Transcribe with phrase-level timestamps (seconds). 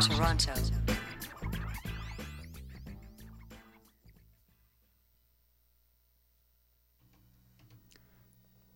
[0.00, 0.52] Toronto.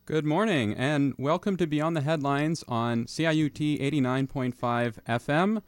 [0.04, 4.54] Good morning, and welcome to Beyond the Headlines on CIUT 89.5
[5.08, 5.62] FM.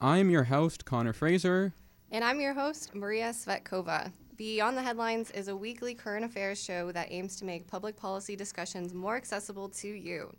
[0.00, 1.74] I'm your host, Connor Fraser.
[2.10, 4.12] And I'm your host, Maria Svetkova.
[4.36, 8.36] Beyond the Headlines is a weekly current affairs show that aims to make public policy
[8.36, 10.34] discussions more accessible to you.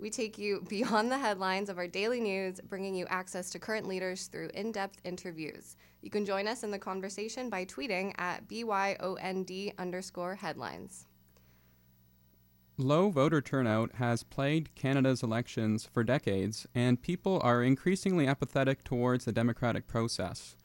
[0.00, 3.86] We take you beyond the headlines of our daily news, bringing you access to current
[3.86, 5.76] leaders through in depth interviews.
[6.00, 11.06] You can join us in the conversation by tweeting at BYOND underscore headlines.
[12.78, 19.26] Low voter turnout has plagued Canada's elections for decades, and people are increasingly apathetic towards
[19.26, 20.56] the democratic process.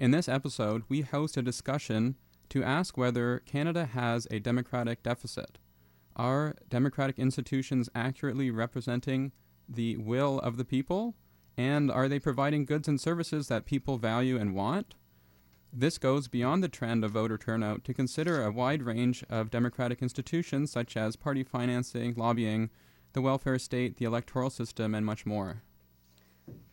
[0.00, 2.16] In this episode, we host a discussion
[2.48, 5.58] to ask whether Canada has a democratic deficit.
[6.20, 9.32] Are democratic institutions accurately representing
[9.66, 11.14] the will of the people?
[11.56, 14.96] And are they providing goods and services that people value and want?
[15.72, 20.02] This goes beyond the trend of voter turnout to consider a wide range of democratic
[20.02, 22.68] institutions such as party financing, lobbying,
[23.14, 25.62] the welfare state, the electoral system, and much more.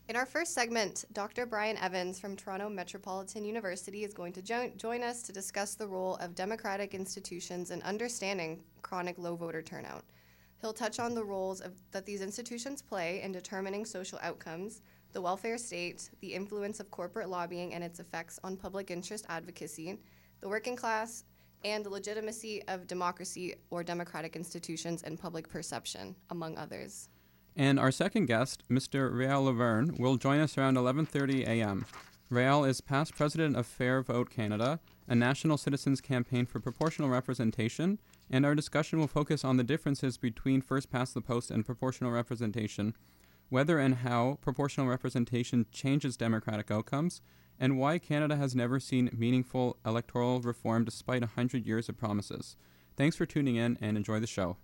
[0.10, 1.46] In our first segment, Dr.
[1.46, 5.86] Bryan Evans from Toronto Metropolitan University is going to jo- join us to discuss the
[5.86, 10.06] role of democratic institutions in understanding chronic low voter turnout.
[10.62, 15.20] He'll touch on the roles of, that these institutions play in determining social outcomes, the
[15.20, 20.00] welfare state, the influence of corporate lobbying and its effects on public interest advocacy,
[20.40, 21.26] the working class,
[21.66, 27.10] and the legitimacy of democracy or democratic institutions and public perception, among others.
[27.58, 29.12] And our second guest, Mr.
[29.12, 31.86] Réal Lavergne, will join us around 11:30 a.m.
[32.32, 38.00] Réal is past president of Fair Vote Canada, a national citizens campaign for proportional representation,
[38.30, 42.12] and our discussion will focus on the differences between first past the post and proportional
[42.12, 42.94] representation
[43.50, 47.22] whether and how proportional representation changes democratic outcomes,
[47.60, 52.56] and why Canada has never seen meaningful electoral reform despite 100 years of promises.
[52.96, 54.58] Thanks for tuning in and enjoy the show.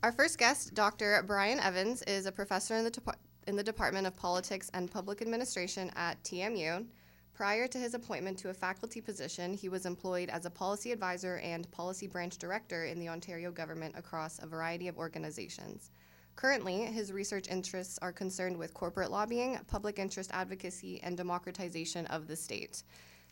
[0.00, 1.24] Our first guest, Dr.
[1.26, 3.14] Bryan Evans, is a professor in the,
[3.48, 6.86] in the Department of Politics and Public Administration at TMU.
[7.34, 11.38] Prior to his appointment to a faculty position, he was employed as a policy advisor
[11.38, 15.90] and policy branch director in the Ontario government across a variety of organizations.
[16.36, 22.28] Currently, his research interests are concerned with corporate lobbying, public interest advocacy, and democratization of
[22.28, 22.84] the state.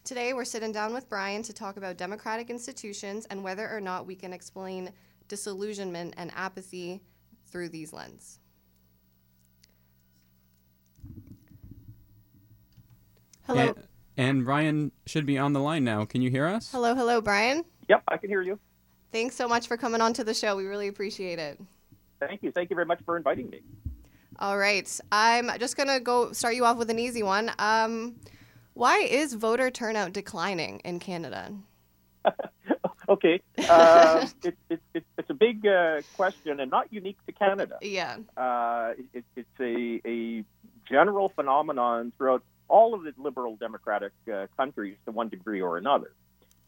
[0.03, 4.04] Today, we're sitting down with Bryan to talk about democratic institutions and whether or not
[4.04, 4.91] we can explain
[5.29, 7.03] disillusionment and apathy
[7.47, 8.39] through these lens.
[13.47, 13.69] Hello.
[13.69, 13.77] And,
[14.17, 16.05] and Bryan should be on the line now.
[16.05, 16.71] Can you hear us?
[16.73, 17.65] Hello, hello, Bryan.
[17.89, 18.59] Yep, I can hear you.
[19.13, 20.57] Thanks so much for coming on to the show.
[20.57, 21.61] We really appreciate it.
[22.19, 22.51] Thank you.
[22.51, 23.61] Thank you very much for inviting me.
[24.39, 25.01] All right.
[25.13, 27.53] I'm just going to go start you off with an easy one.
[27.59, 28.17] Um,
[28.75, 31.55] why is voter turnout declining in Canada?
[33.09, 33.41] okay.
[33.69, 37.78] Uh, it, it, it, it's a big uh, question and not unique to Canada.
[37.83, 38.19] Yeah.
[38.37, 40.44] Uh, it, it's a, a
[40.89, 46.12] general phenomenon throughout all of the liberal democratic uh, countries to one degree or another.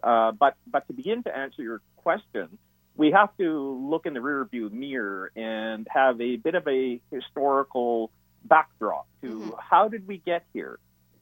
[0.02, 2.58] Uh, but, but to begin to answer your question,
[2.96, 8.10] we have to look in the rearview mirror and have a bit of a historical
[8.44, 9.50] backdrop to mm-hmm.
[9.58, 10.78] how did we get here?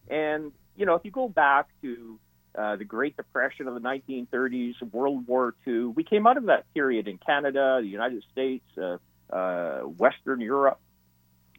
[0.09, 2.19] And, you know, if you go back to
[2.57, 6.65] uh, the Great Depression of the 1930s, World War II, we came out of that
[6.75, 8.99] period in Canada, the United States, uh,
[9.31, 10.81] uh, Western Europe,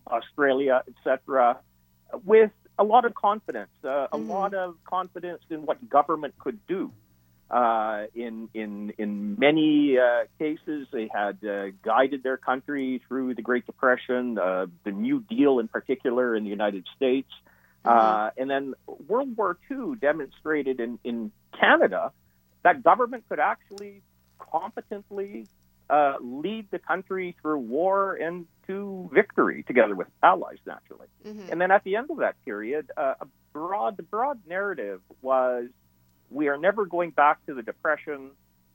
[0.07, 1.59] Australia, etc.,
[2.25, 4.15] with a lot of confidence, uh, mm-hmm.
[4.15, 6.91] a lot of confidence in what government could do.
[7.49, 13.41] Uh, in in in many uh, cases, they had uh, guided their country through the
[13.41, 17.29] Great Depression, uh, the New Deal in particular in the United States,
[17.87, 18.41] uh, mm-hmm.
[18.41, 18.73] and then
[19.07, 22.11] World War II demonstrated in in Canada
[22.63, 24.01] that government could actually
[24.39, 25.47] competently
[25.89, 31.07] uh, lead the country through war and to victory, together with allies, naturally.
[31.25, 31.51] Mm-hmm.
[31.51, 35.69] And then at the end of that period, a broad the broad narrative was
[36.29, 38.31] we are never going back to the Depression.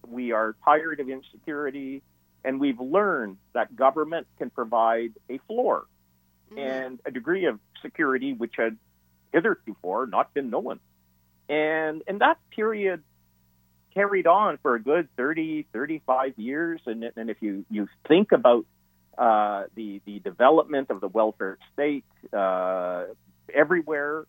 [0.08, 2.02] We are tired of insecurity,
[2.44, 5.84] and we've learned that government can provide a floor
[6.50, 6.58] mm-hmm.
[6.58, 8.76] and a degree of security which had
[9.32, 9.76] hitherto
[10.06, 10.80] not been known.
[11.48, 13.02] And and that period
[13.94, 16.80] carried on for a good 30, 35 years.
[16.86, 18.64] And, and if you, you think about
[19.18, 23.04] uh, the, the development of the welfare state uh,
[23.52, 24.24] everywhere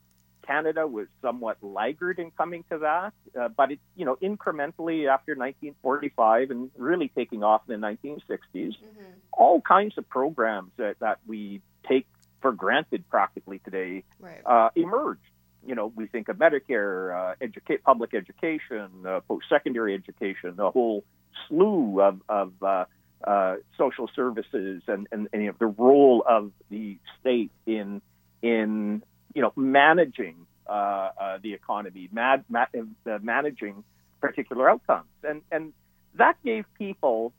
[0.45, 5.35] Canada was somewhat laggard in coming to that, uh, but it, you know, incrementally after
[5.35, 9.03] 1945 and really taking off in the 1960s, mm-hmm.
[9.31, 12.05] all kinds of programs that, that we take
[12.43, 14.41] for granted practically today Right.
[14.45, 15.21] uh, emerged.
[15.65, 21.05] You know, we think of Medicare, uh, educate, public education, uh, post-secondary education, the whole
[21.47, 22.83] slew of, of uh,
[23.23, 28.01] uh, social services, and, and, and you know, the role of the state in
[28.41, 29.01] in
[29.33, 30.35] you know managing
[30.67, 33.85] uh, uh, the economy, mad, ma- uh, managing
[34.19, 35.71] particular outcomes, and and
[36.15, 37.31] that gave people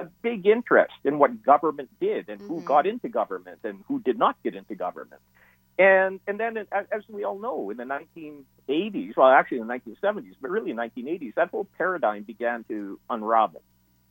[0.00, 2.64] a big interest in what government did and who Mhm.
[2.64, 5.22] got into government and who did not get into government.
[5.78, 9.72] And and then, as as we all know, in the 1980s, well, actually in the
[9.74, 13.62] 1970s, but really in the 1980s, that whole paradigm began to unravel.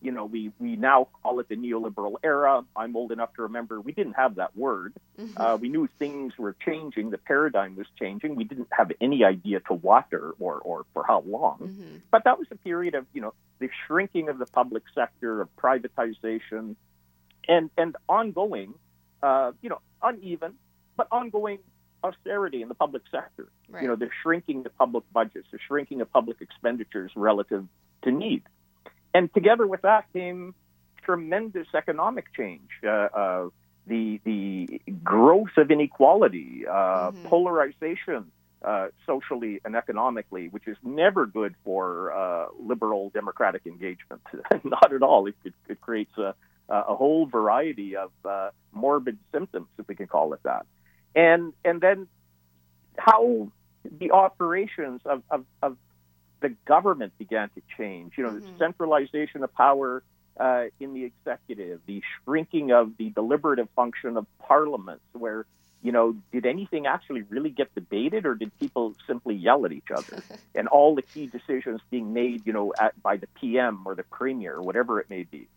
[0.01, 2.63] You know, we we now call it the neoliberal era.
[2.75, 4.93] I'm old enough to remember we didn't have that word.
[5.19, 5.33] Mhm.
[5.35, 8.35] Uh, we knew things were changing, the paradigm was changing.
[8.35, 11.59] We didn't have any idea to what or or, or for how long.
[11.59, 12.01] Mhm.
[12.11, 15.49] But that was a period of, you know, the shrinking of the public sector, of
[15.57, 16.75] privatization,
[17.47, 18.73] and and ongoing,
[19.21, 20.55] uh, you know, uneven
[20.95, 21.59] but ongoing
[22.03, 23.49] austerity in the public sector.
[23.69, 23.83] Right.
[23.83, 27.67] You know, the shrinking of public budgets, the shrinking of public expenditures relative
[28.03, 28.43] to need,
[29.13, 30.53] and together with that came
[31.03, 32.69] tremendous economic change.
[32.83, 33.49] Uh, uh,
[33.87, 37.23] the the growth of inequality, uh, Mhm.
[37.23, 38.31] polarization,
[38.63, 44.21] uh, socially and economically, which is never good for uh, liberal democratic engagement.
[44.63, 45.25] Not at all.
[45.27, 46.35] It, it, it creates a,
[46.69, 50.65] a whole variety of uh, morbid symptoms, if we can call it that.
[51.15, 52.07] And and then
[52.97, 53.49] how
[53.97, 55.77] the operations of, of, of
[56.41, 58.13] the government began to change.
[58.17, 58.57] You know, the Mhm.
[58.57, 60.03] centralization of power
[60.39, 65.45] uh, in the executive, the shrinking of the deliberative function of parliaments, where
[65.81, 69.91] you know, did anything actually really get debated, or did people simply yell at each
[69.95, 70.23] other?
[70.55, 74.03] and all the key decisions being made, you know, at, by the PM or the
[74.03, 75.47] premier, or whatever it may be.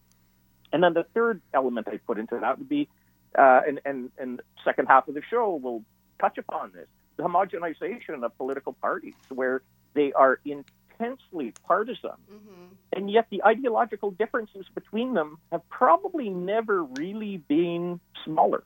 [0.73, 2.88] And then the third element I put into that would be,
[3.37, 5.82] uh, and, and, and second half of the show will
[6.20, 6.87] touch upon this,
[7.17, 9.62] the homogenization of political parties, where
[9.94, 12.77] they are intensely partisan, Mhm.
[12.93, 18.65] and yet the ideological differences between them have probably never really been smaller.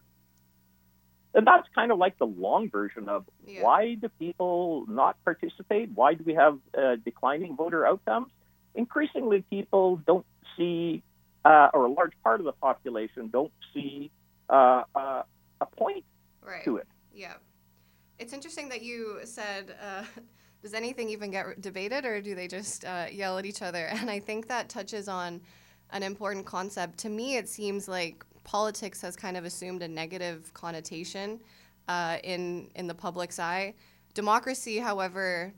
[1.34, 3.62] And that's kind of like the long version of Yeah.
[3.62, 5.90] why do people not participate?
[5.90, 8.32] Why do we have uh, declining voter outcomes?
[8.74, 10.26] Increasingly, people don't
[10.56, 11.02] see,
[11.44, 14.10] uh, or a large part of the population don't see
[14.48, 15.22] uh, uh,
[15.60, 16.04] a point
[16.40, 16.64] Right.
[16.64, 16.86] to it.
[17.12, 17.34] Yeah.
[18.18, 20.04] It's interesting that you said, uh,
[20.66, 23.86] does anything even get debated or do they just uh, yell at each other?
[23.92, 25.40] And I think that touches on
[25.90, 26.98] an important concept.
[26.98, 31.38] To me, it seems like politics has kind of assumed a negative connotation
[31.86, 33.74] uh, in, in the public's eye.
[34.14, 35.54] Democracy, however,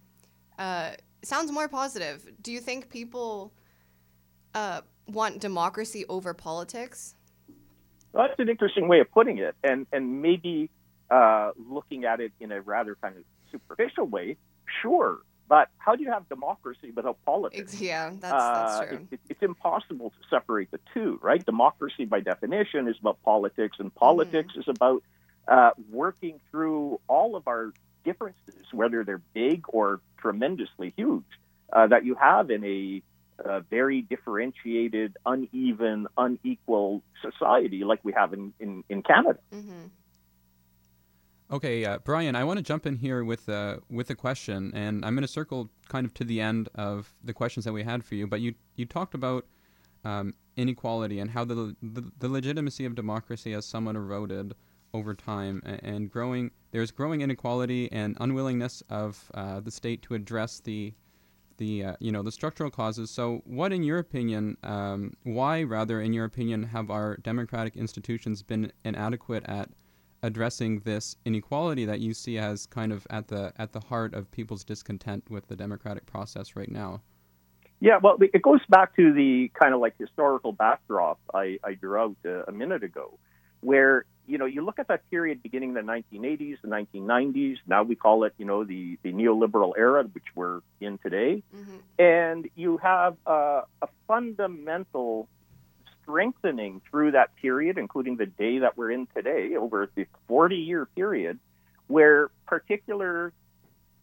[0.59, 0.91] uh,
[1.23, 2.27] sounds more positive.
[2.43, 3.55] Do you think people
[4.55, 7.15] uh, want democracy over politics?
[8.13, 10.71] Well, that's an interesting way of putting it, and and maybe
[11.11, 14.37] uh, looking at it in a rather kind of superficial way.
[14.83, 15.19] Sure,
[15.49, 17.81] but how do you have democracy without politics?
[17.81, 18.99] Yeah, that's, Uh, that's true.
[19.11, 21.45] it, it, it's impossible to separate the two, right?
[21.45, 25.03] Democracy, by definition, is about politics, and politics is about
[25.49, 27.73] uh, working through all of our
[28.05, 31.25] differences, whether they're big or tremendously huge,
[31.73, 33.03] uh, that you have in a
[33.45, 39.39] uh, very differentiated, uneven, unequal society like we have in, in, in Canada.
[39.53, 39.87] hmm
[41.51, 45.03] Okay, uh, Bryan, I want to jump in here with uh, with a question, and
[45.03, 48.05] I'm going to circle kind of to the end of the questions that we had
[48.05, 48.27] for you.
[48.27, 49.47] But you you talked about
[50.05, 54.55] um, inequality and how the, the the legitimacy of democracy has somewhat eroded
[54.93, 60.61] over time, and, growing there's growing inequality and unwillingness of uh, the state to address
[60.61, 60.93] the
[61.57, 63.11] the uh, you know the structural causes.
[63.11, 68.43] So, what, in your opinion, um, why rather, in your opinion, have our democratic institutions
[68.43, 69.71] been inadequate at
[70.23, 74.31] addressing this inequality that you see as kind of at the at the heart of
[74.31, 77.01] people's discontent with the democratic process right now?
[77.81, 81.97] Yeah, well, it goes back to the kind of like historical backdrop I, I drew
[81.97, 83.19] out uh, a minute ago,
[83.61, 87.59] where you know you look at that period beginning in the 1980s, the 1990s.
[87.69, 91.77] Now we call it you know the the neoliberal era, which we're in today, hmm
[92.01, 95.29] and you have uh, a fundamental
[96.09, 100.87] strengthening through that period, including the day that we're in today, over the 40 year
[100.97, 101.39] period,
[101.87, 103.33] where particular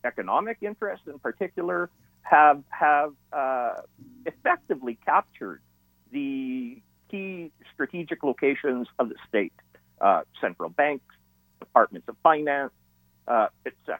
[0.03, 1.89] economic interests in particular
[2.21, 3.74] have have uh,
[4.25, 5.62] effectively captured
[6.12, 9.53] the key strategic locations of the state,
[10.00, 11.15] uh, central banks,
[11.59, 12.71] departments of finance,
[13.27, 14.00] uh, etc.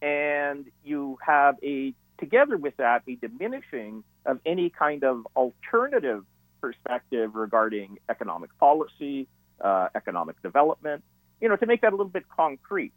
[0.00, 6.24] And you have a together with that a diminishing of any kind of alternative
[6.62, 9.28] perspective regarding economic policy,
[9.60, 11.04] uh, economic development,
[11.40, 12.92] you know, to make that a little bit concrete,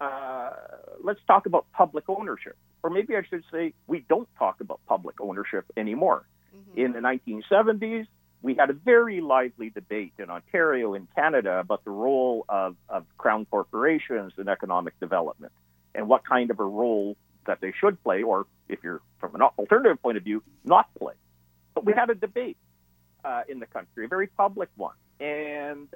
[0.00, 0.50] uh,
[1.04, 2.56] let's talk about public ownership.
[2.82, 6.26] Or maybe I should say, we don't talk about public ownership anymore.
[6.56, 6.80] Mm-hmm.
[6.80, 8.06] In the 1970s,
[8.42, 13.04] we had a very lively debate in Ontario and Canada about the role of, of
[13.18, 15.52] crown corporations in economic development
[15.94, 19.42] and what kind of a role that they should play, or if you're from an
[19.42, 21.14] alternative point of view, not play.
[21.74, 22.56] But we had a debate
[23.26, 25.88] uh, in the country, a very public one, and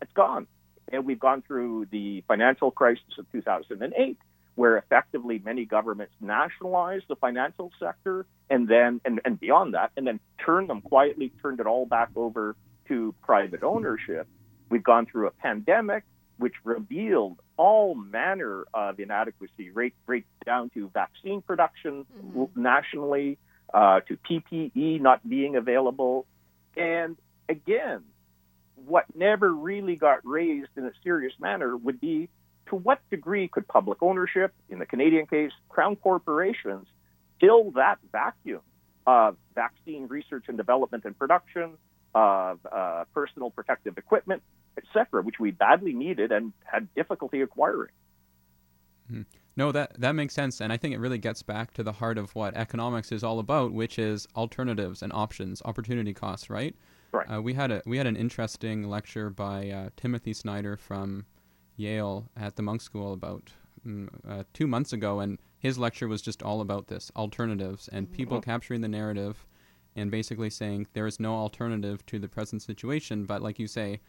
[0.00, 0.46] it's gone.
[0.90, 4.18] And we've gone through the financial crisis of 2008,
[4.54, 10.06] where effectively many governments nationalized the financial sector and then, and, and beyond that, and
[10.06, 12.56] then turned them quietly, turned it all back over
[12.88, 14.26] to private ownership.
[14.68, 16.04] We've gone through a pandemic
[16.38, 22.60] which revealed all manner of inadequacy, right, right down to vaccine production mm-hmm.
[22.60, 23.36] nationally,
[23.74, 26.26] uh, to PPE not being available.
[26.76, 27.16] And
[27.48, 28.02] again,
[28.74, 32.28] what never really got raised in a serious manner would be
[32.68, 36.86] to what degree could public ownership, in the Canadian case, crown corporations,
[37.40, 38.60] fill that vacuum
[39.06, 41.76] of vaccine research and development and production,
[42.14, 44.42] of uh, personal protective equipment,
[44.76, 47.92] etc., which we badly needed and had difficulty acquiring.
[49.08, 49.22] Hmm.
[49.56, 52.18] No, that that makes sense, and I think it really gets back to the heart
[52.18, 56.74] of what economics is all about, which is alternatives and options, opportunity costs, right?
[57.12, 57.26] Right.
[57.26, 61.26] Uh, we had a we had an interesting lecture by uh, Timothy Snyder from
[61.76, 63.50] Yale at the Munk School about
[63.86, 68.06] mm, uh, two months ago, and his lecture was just all about this alternatives and
[68.06, 68.16] mm-hmm.
[68.16, 69.46] people capturing the narrative
[69.96, 73.24] and basically saying there is no alternative to the present situation.
[73.24, 74.00] But like you say,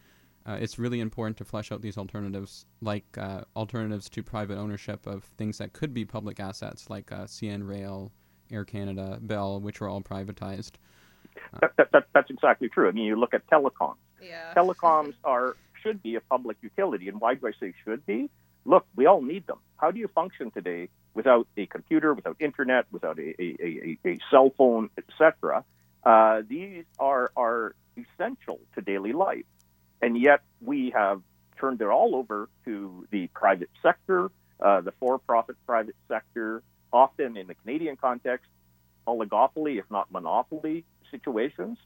[0.46, 5.06] uh, it's really important to flesh out these alternatives, like uh, alternatives to private ownership
[5.06, 8.12] of things that could be public assets, like uh, CN Rail,
[8.52, 10.72] Air Canada, Bell, which were all privatized.
[11.62, 12.88] That, that, that, that's exactly true.
[12.88, 13.96] I mean, you look at telecoms.
[14.22, 14.54] Yeah.
[14.56, 18.30] Telecoms are should be a public utility, and why do I say should be?
[18.66, 19.58] Look, we all need them.
[19.78, 24.20] How do you function today without a computer, without internet, without a, a, a, a
[24.30, 25.64] cell phone, etc.
[26.04, 29.46] Uh, these are, are essential to daily life.
[30.02, 31.22] And yet we have
[31.60, 37.38] turned it all over to the private sector, uh, the for profit private sector, often
[37.38, 38.48] in the Canadian context,
[39.08, 41.78] oligopoly, if not monopoly situations.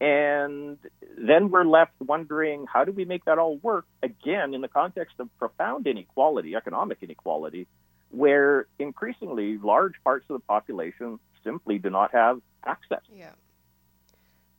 [0.00, 0.78] And
[1.16, 5.14] then we're left wondering how do we make that all work again in the context
[5.20, 7.68] of profound inequality, economic inequality,
[8.10, 13.02] where increasingly large parts of the population simply do not have access.
[13.16, 13.30] Yeah.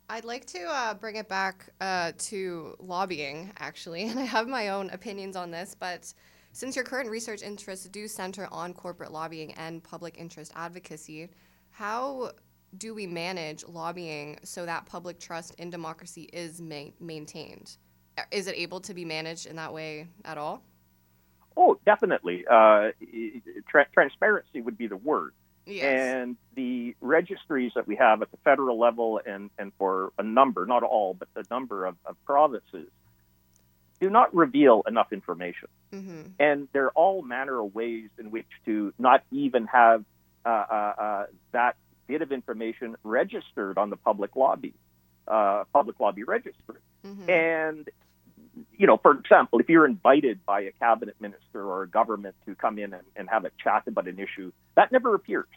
[0.09, 4.69] I'd like to uh, bring it back uh, to lobbying, actually, and I have my
[4.69, 5.75] own opinions on this.
[5.77, 6.13] But
[6.51, 11.29] since your current research interests do center on corporate lobbying and public interest advocacy,
[11.71, 12.31] how
[12.77, 17.77] do we manage lobbying so that public trust in democracy is ma- maintained?
[18.31, 20.63] Is it able to be managed in that way at all?
[21.55, 22.45] Oh, definitely.
[22.49, 22.89] Uh,
[23.67, 25.33] tra- transparency would be the word.
[25.65, 26.15] Yes.
[26.15, 30.65] And the registries that we have at the federal level and, and for a number,
[30.65, 32.89] not all, but a number of, of provinces,
[33.99, 35.69] do not reveal enough information.
[35.93, 36.21] Mm-hmm.
[36.39, 40.03] And there are all manner of ways in which to not even have
[40.45, 41.77] uh, uh, uh, that
[42.07, 44.73] bit of information registered on the public lobby,
[45.27, 46.81] uh, public lobby registry.
[47.07, 47.29] Mm-hmm.
[47.29, 47.89] And
[48.77, 52.55] you know, for example, if you're invited by a cabinet minister or a government to
[52.55, 55.47] come in and, and have a chat about an issue, that never appears,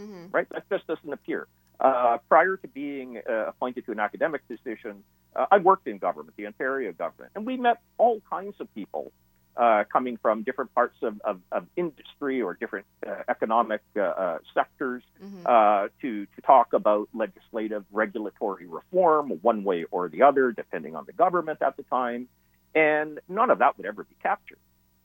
[0.00, 0.26] mm-hmm.
[0.30, 0.46] right?
[0.50, 1.46] That just doesn't appear.
[1.80, 5.02] Uh, prior to being uh, appointed to an academic position,
[5.34, 9.12] uh, I worked in government, the Ontario government, and we met all kinds of people
[9.56, 14.38] uh, coming from different parts of, of, of industry or different uh, economic uh, uh
[14.52, 15.46] sectors mm-hmm.
[15.46, 21.04] Uh, to, to talk about legislative regulatory reform, one way or the other, depending on
[21.06, 22.28] the government at the time.
[22.74, 24.58] And none of that would ever be captured.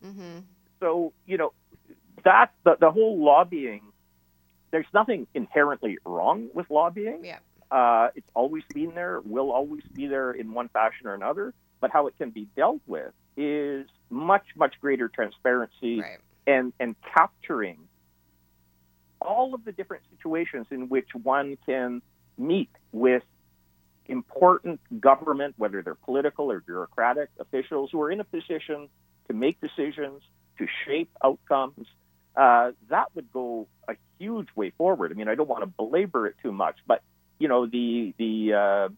[0.04, 0.40] Mm-hmm.
[0.80, 1.54] So, you know,
[2.24, 3.82] that the, the whole lobbying,
[4.72, 7.24] there's nothing inherently wrong with lobbying.
[7.24, 7.40] Yeah.
[7.70, 11.54] Uh, it's always been there, will always be there in one fashion or another.
[11.82, 16.20] But how it can be dealt with is much, much greater transparency right.
[16.48, 17.80] and, and capturing
[19.22, 22.02] all of the different situations in which one can
[22.38, 23.24] meet with
[24.08, 28.90] important government, whether they're political or bureaucratic officials who are in a position
[29.28, 30.24] to make decisions,
[30.58, 31.88] to shape outcomes,
[32.36, 35.12] uh, that would go a huge way forward.
[35.12, 37.02] I mean, I don't want to belabor it too much, but
[37.38, 38.90] you know, the the uh,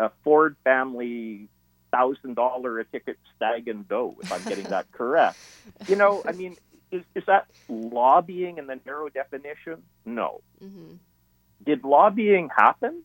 [0.00, 1.48] uh, Ford family
[1.94, 5.36] thousand dollar a ticket stag and doe, if I'm getting that correct.
[5.88, 6.56] You know, I mean,
[6.90, 9.82] is, is that lobbying in the narrow definition?
[10.04, 10.40] No.
[10.62, 10.94] Mm-hmm.
[11.64, 13.02] Did lobbying happen?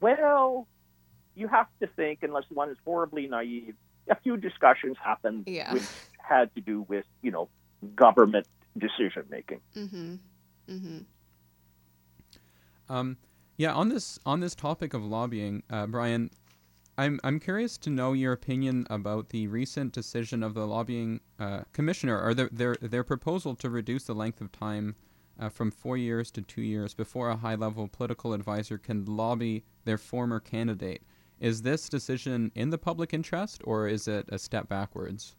[0.00, 0.68] Well,
[1.34, 3.74] you have to think, unless one is horribly naive,
[4.08, 5.72] a few discussions happened Yeah.
[5.72, 5.82] which
[6.18, 7.48] had to do with you know
[7.96, 8.46] government
[8.78, 9.60] decision making.
[9.76, 10.14] Mm-hmm.
[10.70, 10.98] Mm-hmm.
[12.88, 13.16] Um,
[13.56, 16.30] yeah, on this on this topic of lobbying, uh, Bryan,
[16.98, 21.62] I'm I'm curious to know your opinion about the recent decision of the lobbying uh,
[21.72, 24.94] commissioner, or their their proposal to reduce the length of time
[25.40, 29.64] uh, from four years to two years before a high level political advisor can lobby
[29.84, 31.02] their former candidate.
[31.40, 35.34] Is this decision in the public interest, or is it a step backwards?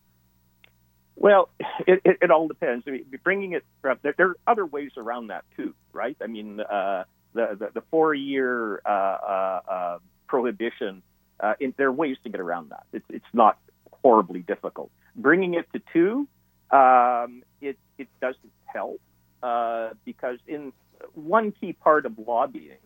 [1.16, 1.50] Well,
[1.88, 2.84] it, it, it all depends.
[2.88, 6.18] I mean, bringing it there, there are other ways around that too, right?
[6.22, 11.04] I mean, uh, the, the the four year uh, uh, uh, prohibition.
[11.40, 12.86] Uh, in, there are ways to get around that.
[12.94, 13.58] It's it's not
[13.92, 14.92] horribly difficult.
[15.16, 16.28] Bringing it to two,
[16.72, 19.02] um, it it doesn't help
[19.42, 20.74] uh, because in
[21.14, 22.78] one key part of lobbying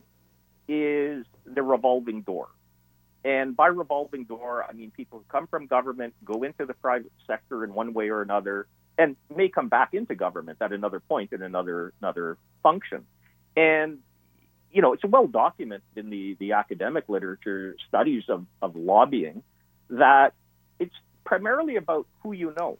[0.67, 2.49] is the revolving door.
[3.23, 7.11] And by revolving door, I mean people who come from government, go into the private
[7.25, 11.33] sector in one way or another, and may come back into government at another point
[11.33, 13.05] in another another function.
[13.55, 13.99] And
[14.71, 19.43] you know, it's well documented in the, the academic literature studies of, of lobbying
[19.89, 20.33] that
[20.79, 22.77] it's primarily about who you know.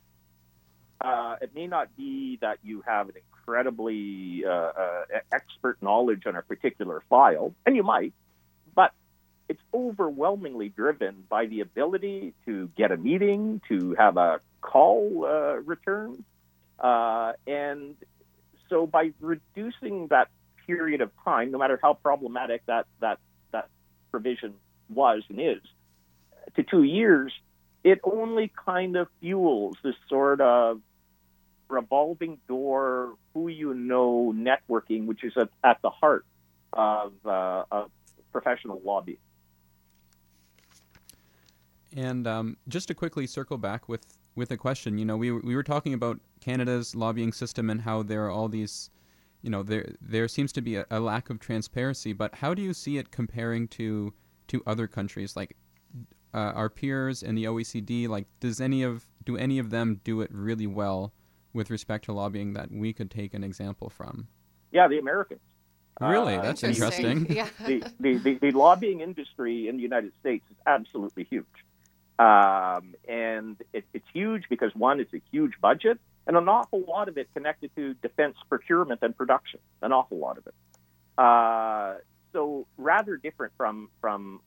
[0.99, 6.35] Uh, it may not be that you have an incredibly uh, uh, expert knowledge on
[6.35, 8.13] a particular file, and you might,
[8.75, 8.91] but
[9.47, 15.55] it's overwhelmingly driven by the ability to get a meeting, to have a call uh,
[15.57, 16.23] returned.
[16.79, 17.95] Uh, and
[18.69, 20.29] so by reducing that
[20.67, 23.19] period of time, no matter how problematic that, that,
[23.51, 23.69] that
[24.11, 24.53] provision
[24.89, 25.61] was and is,
[26.55, 27.33] to two years,
[27.83, 30.81] it only kind of fuels this sort of
[31.69, 36.25] revolving door, who you know networking, which is at, at the heart
[36.73, 37.91] of, uh, of
[38.31, 39.17] professional lobbying.
[41.95, 44.05] And um, just to quickly circle back with,
[44.35, 48.03] with a question, you know, we, we were talking about Canada's lobbying system and how
[48.03, 48.89] there are all these,
[49.47, 52.11] you know, there there seems to be a, a lack of transparency.
[52.11, 54.13] But how do you see it comparing to
[54.47, 55.55] to other countries, like
[56.33, 58.09] uh, our peers in the OECD?
[58.09, 61.13] Like, does any of do any of them do it really well
[61.53, 64.27] with respect to lobbying that we could take an example from?
[64.73, 65.39] Yeah, the Americans.
[66.01, 67.25] Really, Uh, that's interesting.
[67.39, 67.47] Yeah.
[67.65, 71.45] the, the, the, the lobbying industry in the United States is absolutely huge.
[72.19, 77.07] Um, and it, it's huge because, one, it's a huge budget, and an awful lot
[77.07, 80.53] of it connected to defense procurement and production, an awful lot of it.
[81.17, 81.95] Uh,
[82.33, 84.41] so, rather different from, from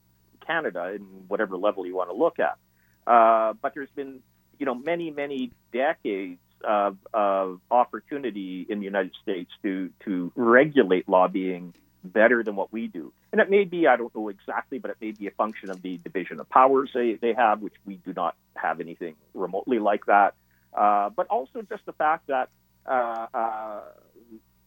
[0.45, 2.57] Canada in whatever level you want to look at.
[3.05, 4.21] Uh, but there's been,
[4.59, 11.09] you know, many, many decades of, of opportunity in the United States to, to regulate
[11.09, 13.11] lobbying better than what we do.
[13.31, 15.81] And it may be, I don't know exactly, but it may be a function of
[15.81, 20.05] the division of powers they, they have, which we do not have anything remotely like
[20.05, 20.35] that.
[20.73, 22.49] Uh, but also just the fact that
[22.85, 23.81] uh, uh,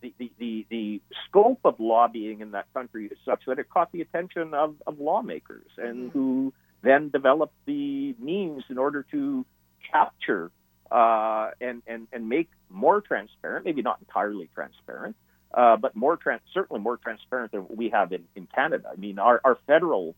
[0.01, 3.91] the, the, the, the scope of lobbying in that country is such that it caught
[3.93, 9.47] the attention of, of lawmakers and who then developed the means in order to
[9.91, 10.51] capture
[10.91, 15.17] uh, and, and, and make more transparent, maybe not entirely transparent,
[15.55, 18.91] uh, but more trans- certainly more transparent than what we have in, in Canada.
[18.93, 20.15] I mean, our, our federal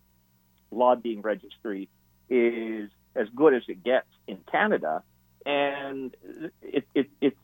[0.70, 1.88] lobbying registry
[2.28, 5.02] is as good as it gets in Canada,
[5.46, 6.14] and
[6.60, 7.36] it, it, it's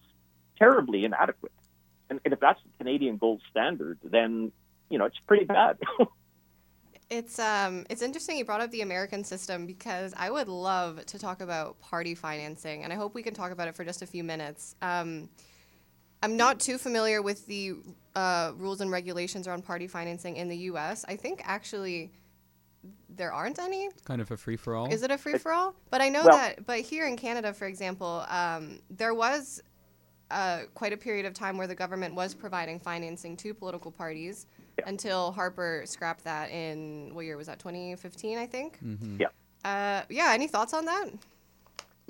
[0.58, 1.52] terribly inadequate.
[2.10, 4.52] And, and if that's the Canadian gold standard, then
[4.90, 5.78] you know it's pretty bad.
[7.10, 11.18] It's um it's interesting you brought up the American system because I would love to
[11.18, 14.06] talk about party financing and I hope we can talk about it for just a
[14.06, 14.76] few minutes.
[14.80, 15.28] Um,
[16.22, 17.74] I'm not too familiar with the
[18.14, 21.04] uh, rules and regulations around party financing in the U.S.
[21.06, 22.12] I think actually
[23.16, 23.84] there aren't any.
[23.86, 24.92] It's kind of a free for all.
[24.92, 25.74] Is it a free for all?
[25.90, 26.66] But I know Well- that.
[26.66, 29.62] But here in Canada, for example, um, there was
[30.30, 34.46] uh, quite a period of time where the government was providing financing to political parties
[34.86, 37.58] until Harper scrapped that in what year was that?
[37.58, 38.78] 2015, I think.
[38.82, 39.20] Mm-hmm.
[39.20, 39.26] Yeah.
[39.62, 40.30] Uh, yeah.
[40.32, 41.10] Any thoughts on that?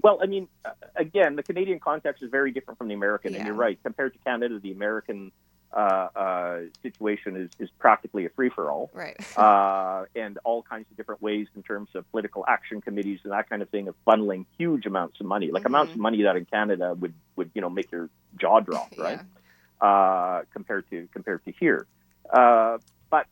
[0.04, 3.38] Well, I mean, uh, again, the Canadian context is very different from the American, Yeah.
[3.40, 3.78] and you're right.
[3.82, 5.32] Compared to Canada, the American
[5.72, 8.90] uh, uh, situation is, is practically a free for all.
[8.92, 9.16] Right.
[9.36, 13.48] uh, and all kinds of different ways in terms of political action committees and that
[13.48, 15.66] kind of thing of funneling huge amounts of money, like Mhm.
[15.66, 18.08] amounts of money that in Canada would, would you know make your
[18.38, 19.20] jaw drop, right?
[19.80, 21.86] Uh, compared to compared to here,
[22.32, 22.78] uh,
[23.10, 23.26] but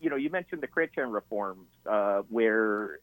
[0.00, 2.98] you know you mentioned the Chrétien reforms uh, where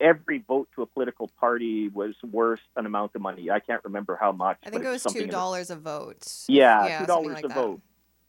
[0.00, 3.50] every vote to a political party was worth an amount of money.
[3.50, 4.56] I can't remember how much.
[4.64, 6.26] I think it was two dollars a vote.
[6.48, 7.54] yeah, Yeah, two dollars like a that.
[7.54, 7.80] vote.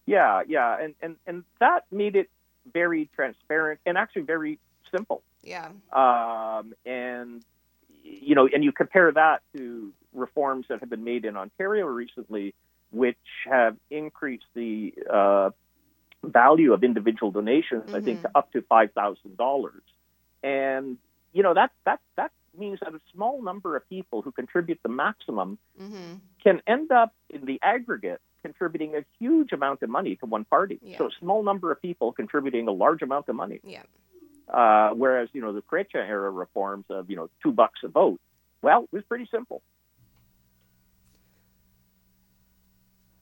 [0.05, 2.29] Yeah, yeah, and, and and that made it
[2.71, 4.59] very transparent and actually very
[4.91, 5.23] simple.
[5.43, 5.69] Yeah.
[5.91, 7.43] Um, and
[8.03, 12.53] you know, and you compare that to reforms that have been made in Ontario recently,
[12.91, 13.17] which
[13.49, 15.49] have increased the uh,
[16.23, 17.95] value of individual donations, mm-hmm.
[17.95, 19.83] I think, to up to five thousand dollars.
[20.43, 20.97] And
[21.33, 24.89] you know that that that means that a small number of people who contribute the
[24.89, 26.15] maximum mm-hmm.
[26.43, 30.77] can end up in the aggregate contributing a huge amount of money to one party.
[30.81, 30.99] Yeah.
[30.99, 33.59] So a small number of people contributing a large amount of money.
[33.63, 33.83] Yeah.
[34.47, 38.19] Uh, whereas you know the Chrétien era reforms of you know two bucks a vote,
[38.61, 39.63] well, it was pretty simple.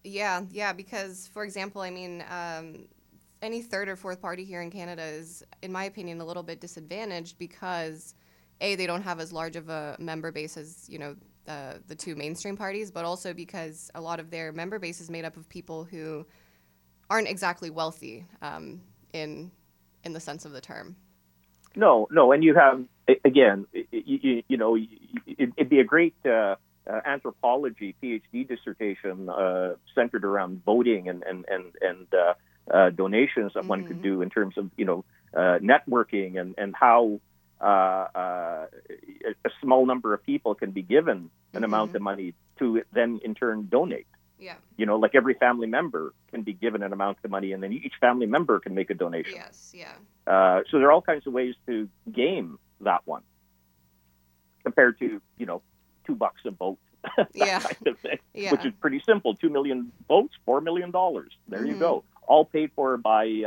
[0.04, 2.90] Yeah, yeah, because for example, I mean, um,
[3.42, 6.60] any third or fourth party here in Canada is, in my opinion, a little bit
[6.60, 8.14] disadvantaged because
[8.60, 11.96] a they don't have as large of a member base as you know the the
[11.96, 15.38] two mainstream parties, but also because a lot of their member base is made up
[15.38, 16.26] of people who
[17.10, 18.82] aren't exactly wealthy um,
[19.14, 19.52] in
[20.04, 20.96] in the sense of the term.
[21.76, 22.84] No, no, and you have
[23.26, 24.78] again, you, you know,
[25.26, 26.56] it'd be a great uh,
[26.90, 32.34] uh, anthropology PhD dissertation uh, centered around voting and and and and uh,
[32.72, 33.70] uh, donations that mm-hmm.
[33.70, 34.16] one could mm-hmm.
[34.16, 37.20] do in terms of you know uh, networking and and how
[37.64, 38.68] a
[39.62, 41.64] small number of people can be given an mm-hmm.
[41.64, 44.08] amount of money to then in turn donate.
[44.40, 44.56] Yeah.
[44.76, 47.72] You know, like every family member can be given an amount of money, and then
[47.72, 49.36] each family member can make a donation.
[49.36, 49.72] Yes.
[49.74, 49.94] Yeah.
[50.28, 53.24] Uh, so there are all kinds of ways to game that one,
[54.64, 55.62] compared to you know
[56.06, 56.78] two bucks a vote.
[57.34, 57.60] yeah.
[57.60, 58.52] kind of thing, yeah.
[58.52, 59.36] which is pretty simple.
[59.36, 61.32] Two million votes, four million dollars.
[61.48, 61.70] There mm-hmm.
[61.70, 62.04] you go.
[62.28, 63.44] All paid for by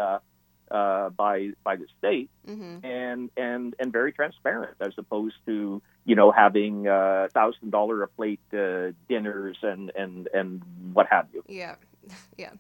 [0.71, 2.85] uh, by by the state mm-hmm.
[2.85, 8.09] and and and very transparent as opposed to you know having uh, thousand dollar a
[8.09, 11.43] plate uh, dinners and and and what have you.
[11.49, 11.77] Yeah,
[12.37, 12.53] yeah.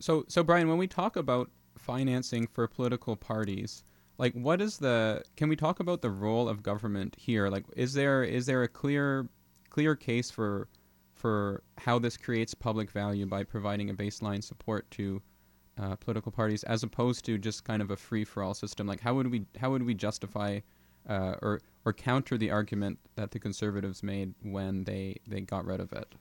[0.00, 3.84] So so Bryan, when we talk about financing for political parties,
[4.18, 5.22] like what is the?
[5.36, 7.48] Can we talk about the role of government here?
[7.48, 9.28] Like, is there is there a clear
[9.70, 10.68] clear case for
[11.14, 15.20] for how this creates public value by providing a baseline support to
[15.80, 18.86] uh, political parties as opposed to just kind of a free for all system?
[18.86, 20.60] Like how would we how would we justify
[21.08, 25.80] uh, or or counter the argument that the conservatives made when they, they got rid
[25.80, 26.14] of it?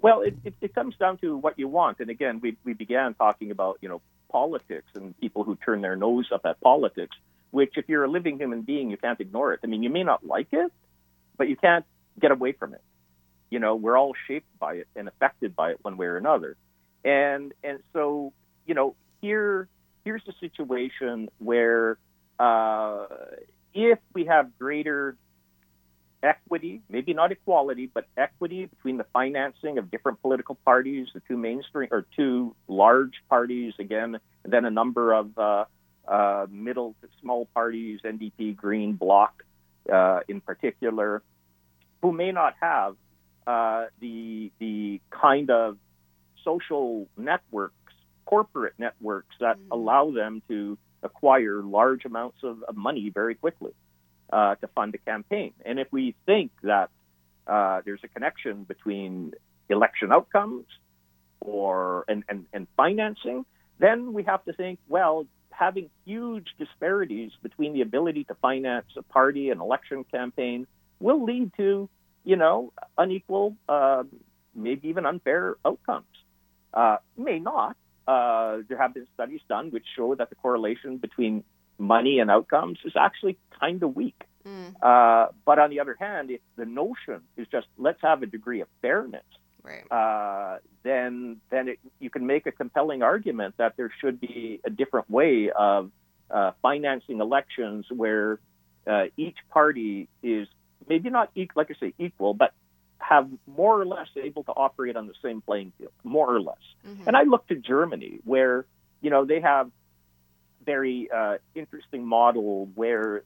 [0.00, 2.00] Well, it, it, it comes down to what you want.
[2.00, 5.94] And again, we, we began talking about, you know, politics and people who turn their
[5.94, 7.16] nose up at politics,
[7.52, 9.60] which if you're a living human being, you can't ignore it.
[9.62, 10.72] I mean, you may not like it,
[11.36, 11.84] but you can't
[12.20, 12.82] get away from it.
[13.50, 16.56] You know, we're all shaped by it and affected by it one way or another.
[17.04, 18.32] And and so
[18.66, 19.68] you know, here
[20.04, 21.98] here's a situation where
[22.38, 23.06] uh,
[23.74, 25.16] if we have greater
[26.22, 31.36] equity, maybe not equality, but equity between the financing of different political parties, the two
[31.36, 35.64] mainstream or two large parties, again, and then a number of uh,
[36.06, 39.42] uh, middle to small parties, NDP, Green, Bloc
[39.92, 41.22] uh, in particular,
[42.00, 42.96] who may not have
[43.46, 45.78] uh, the the kind of
[46.44, 47.72] social network
[48.24, 49.72] corporate networks that mm-hmm.
[49.72, 53.72] allow them to acquire large amounts of, of money very quickly
[54.32, 55.52] uh, to fund a campaign.
[55.64, 56.90] And if we think that
[57.46, 59.32] uh, there's a connection between
[59.68, 60.66] election outcomes
[61.40, 63.44] or and, and, and financing,
[63.78, 69.02] then we have to think, well, having huge disparities between the ability to finance a
[69.02, 70.66] party and election campaign
[71.00, 71.88] will lead to,
[72.24, 74.04] you know, unequal, uh,
[74.54, 76.06] maybe even unfair outcomes.
[76.72, 77.76] Uh, may not,
[78.06, 81.44] uh, there have been studies done which show that the correlation between
[81.78, 84.20] money and outcomes is actually kind of weak.
[84.46, 84.74] Mm.
[84.82, 88.60] Uh, but on the other hand, if the notion is just let's have a degree
[88.60, 89.24] of fairness,
[89.62, 89.90] right.
[89.90, 94.70] uh, then then it, you can make a compelling argument that there should be a
[94.70, 95.90] different way of
[96.30, 98.40] uh, financing elections where
[98.86, 100.48] uh, each party is
[100.88, 102.52] maybe not equal, like I say equal, but
[103.02, 106.56] have more or less able to operate on the same playing field, more or less.
[106.86, 107.08] Mm-hmm.
[107.08, 108.64] And I look to Germany, where
[109.00, 109.70] you know they have
[110.64, 113.24] very uh, interesting model where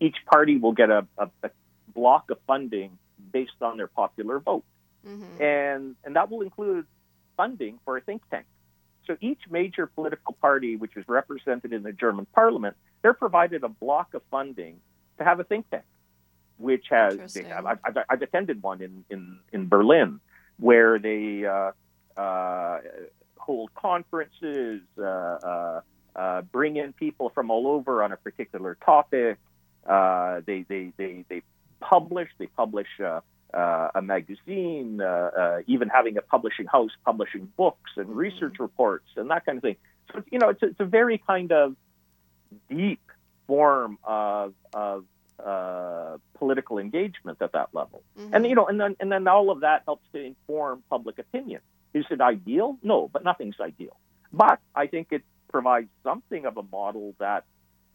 [0.00, 1.50] each party will get a, a, a,
[1.92, 2.98] block of funding
[3.32, 4.64] based on their popular vote,
[5.06, 5.42] mm-hmm.
[5.42, 6.86] and and that will include
[7.36, 8.46] funding for a think tank.
[9.06, 13.68] So each major political party, which is represented in the German parliament, they're provided a
[13.68, 14.80] block of funding
[15.18, 15.84] to have a think tank
[16.58, 20.20] which has have, I've, I've, attended one in, in, in Berlin
[20.58, 21.72] where they uh,
[22.16, 22.78] uh,
[23.36, 25.80] hold conferences, uh, uh,
[26.16, 29.38] uh, bring in people from all over on a particular topic.
[29.86, 31.42] they, they, they, they
[31.80, 35.00] publish, they publish a magazine,
[35.66, 38.16] even having a publishing house publishing books and mm-hmm.
[38.16, 39.76] research reports and that kind of thing.
[40.12, 41.74] So, you know, it's, it's a very kind of
[42.70, 43.00] deep
[43.46, 45.04] form of, of
[45.44, 48.02] uh, political engagement at that level.
[48.18, 48.30] Mhm.
[48.32, 51.60] And you know, and then and then all of that helps to inform public opinion.
[51.92, 52.78] Is it ideal?
[52.82, 53.96] No, but nothing's ideal.
[54.32, 57.44] But I think it provides something of a model that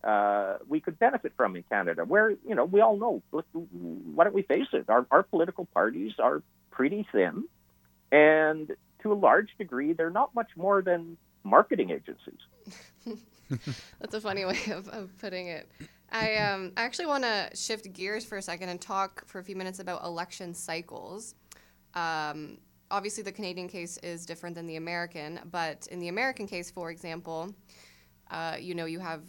[0.04, 3.21] uh, we could benefit from in Canada, where you know we all know.
[3.32, 4.86] Why don't we face it?
[4.89, 7.43] Our, our political parties are pretty thin,
[8.12, 12.39] and to a large degree, they're not much more than marketing agencies.
[13.99, 15.69] That's a funny way of, of putting it.
[16.12, 19.43] I um, I actually want to shift gears for a second and talk for a
[19.43, 21.36] few minutes about election cycles.
[21.93, 22.58] Um,
[22.91, 26.91] obviously, the Canadian case is different than the American, but in the American case, for
[26.91, 27.54] example,
[28.32, 29.24] uh, you know, you have,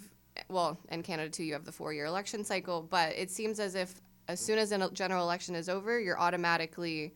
[0.49, 3.75] well, in Canada too, you have the four year election cycle, but it seems as
[3.75, 3.95] if
[4.29, 7.15] as soon as a general election is over, you're automatically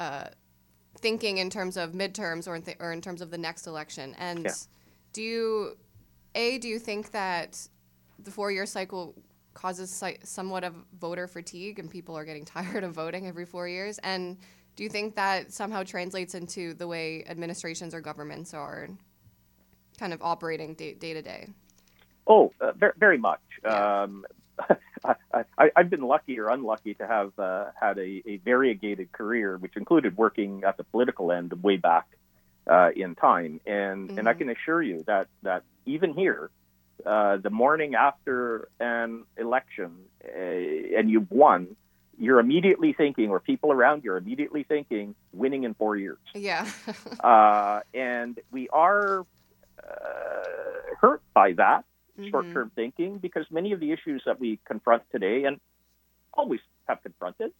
[0.00, 0.26] uh,
[0.98, 4.14] thinking in terms of midterms or in, th- or in terms of the next election.
[4.18, 4.52] And Yeah.
[5.12, 5.76] do you,
[6.34, 7.68] A, do you think that
[8.24, 9.14] the four year cycle
[9.54, 13.98] causes somewhat of voter fatigue and people are getting tired of voting every four years?
[14.02, 14.38] And
[14.76, 18.88] do you think that somehow translates into the way administrations or governments are
[19.98, 21.48] kind of operating day, day to day?
[22.26, 23.40] Oh, uh, very, very much.
[23.68, 23.86] Yeah.
[24.02, 24.24] Um,
[25.04, 25.14] I,
[25.58, 29.76] I, I've been lucky or unlucky to have uh, had a, a variegated career, which
[29.76, 32.06] included working at the political end way back
[32.70, 33.60] uh, in time.
[33.66, 34.38] And and I Mhm.
[34.38, 36.50] can assure you that that even here,
[37.04, 39.90] uh, the morning after an election,
[40.24, 41.76] uh, and you've won,
[42.18, 46.66] you're immediately thinking, or people around you are immediately thinking, winning in four years Yeah.
[47.20, 49.20] uh, and we are
[49.82, 51.84] uh, hurt by that
[52.18, 52.30] Mhm.
[52.30, 55.58] short-term thinking because many of the issues that we confront today and
[56.32, 57.50] always have confronted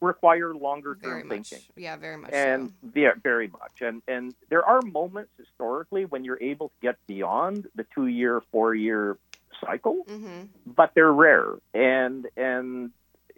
[0.00, 1.50] require longer-term Very much.
[1.50, 2.30] thinking Yeah, very much.
[2.32, 2.90] and so.
[2.94, 3.82] yeah, very much.
[3.82, 9.18] And and there are moments historically when you're able to get beyond the two-year, four-year
[9.64, 10.48] cycle, Mhm.
[10.66, 11.54] but they're rare.
[11.74, 12.90] And and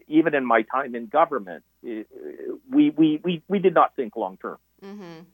[0.09, 2.05] even in my time in government, we
[2.91, 4.59] we we, we did not think long-term.
[4.83, 5.25] Mhm.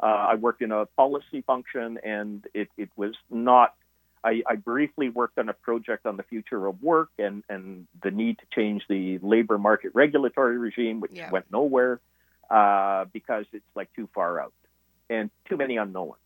[0.00, 3.74] Uh, I worked in a policy function, and it, it was not.
[4.24, 8.10] I, I briefly worked on a project on the future of work and, and the
[8.10, 11.30] need to change the labor market regulatory regime, which Yeah.
[11.30, 12.00] went nowhere
[12.50, 14.52] uh, because it's like too far out
[15.10, 16.16] and too many unknowns.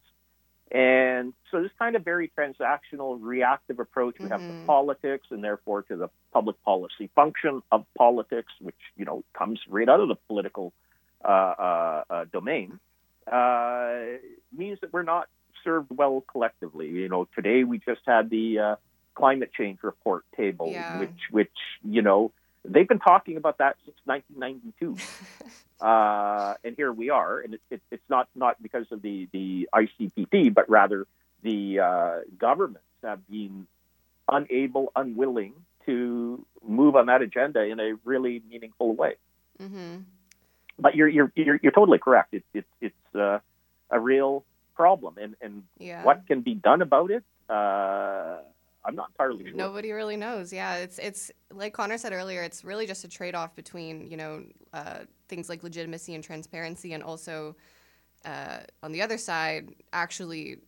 [0.71, 5.83] And so this kind of very transactional, reactive approach we have to politics and therefore
[5.83, 10.15] to the public policy function of politics, which you know comes right out of the
[10.29, 10.73] political
[11.23, 12.81] uh, uh, uh, domain,
[13.31, 13.97] uh,
[14.57, 15.29] means that we're not
[15.65, 16.89] served well collectively.
[16.89, 18.77] You know, today we just had the uh,
[19.15, 20.99] climate change report table, Yeah.
[20.99, 22.33] which which you know
[22.65, 24.97] they've been talking about that since 1992
[25.81, 27.41] uh, and here we are.
[27.41, 31.07] And it, it, it's not not because of the the ICPT, but rather
[31.43, 33.67] the uh, governments have been
[34.29, 35.55] unable, unwilling
[35.87, 39.15] to move on that agenda in a really meaningful way.
[39.61, 40.05] Mhm.
[40.79, 42.33] But you're you're you're, you're totally correct.
[42.35, 43.41] It, it, it's uh,
[43.91, 46.05] a real problem, and and Yeah.
[46.05, 47.25] what can be done about it?
[47.49, 48.39] Uh,
[48.85, 49.55] I'm not entirely sure.
[49.55, 50.53] Nobody really knows.
[50.53, 52.43] Yeah, it's it's like Connor said earlier.
[52.43, 56.93] It's really just a trade off between you know uh, things like legitimacy and transparency,
[56.93, 57.57] and also
[58.25, 60.59] uh, on the other side, actually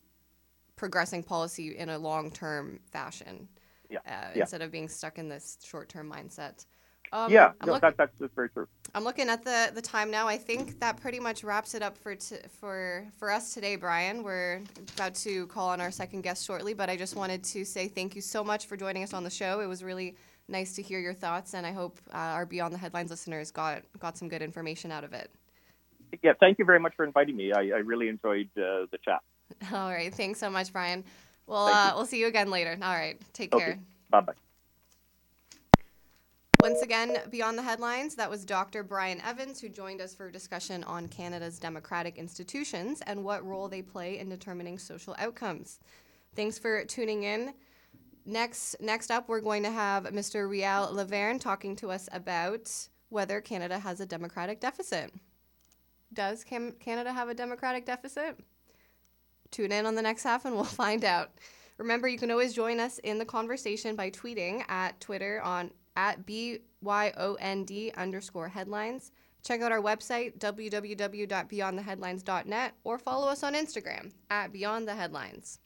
[0.75, 3.47] progressing policy in a long term fashion.
[3.89, 4.41] Yeah, Uh, yeah.
[4.41, 6.65] Instead of being stuck in this short term mindset.
[7.11, 8.67] Um, yeah, I'm, no, look- that, that's, that's very true.
[8.93, 10.27] I'm looking at the, the time now.
[10.27, 14.23] I think that pretty much wraps it up for t- for for us today, Bryan.
[14.23, 14.61] We're
[14.95, 18.15] about to call on our second guest shortly, but I just wanted to say thank
[18.15, 19.59] you so much for joining us on the show.
[19.59, 20.15] It was really
[20.47, 23.81] nice to hear your thoughts, and I hope uh, our Beyond the Headlines listeners got
[23.99, 25.29] got some good information out of it.
[26.23, 27.51] Yeah, thank you very much for inviting me.
[27.51, 29.19] I, I really enjoyed uh, the chat.
[29.73, 31.03] All right, thanks so much, Bryan.
[31.47, 32.77] Well, uh, we'll see you again later.
[32.81, 33.65] All right, take Okay.
[33.65, 33.79] care.
[34.09, 34.33] Bye bye.
[36.65, 38.81] Once again, beyond the headlines, that was Dr.
[38.81, 43.67] Bryan Evans who joined us for a discussion on Canada's democratic institutions and what role
[43.67, 45.77] they play in determining social outcomes.
[46.35, 47.53] Thanks for tuning in.
[48.25, 50.49] Next, next up, we're going to have Mr.
[50.49, 52.71] Réal Lavergne talking to us about
[53.09, 55.13] whether Canada has a democratic deficit.
[56.13, 58.39] Does Cam- Canada have a democratic deficit?
[59.51, 61.29] Tune in on the next half and we'll find out.
[61.77, 66.25] Remember, you can always join us in the conversation by tweeting at Twitter on at
[66.25, 69.11] BYOND underscore headlines.
[69.43, 75.59] Check out our website, www.beyondtheheadlines.net, or follow us on Instagram at Beyond the Headlines.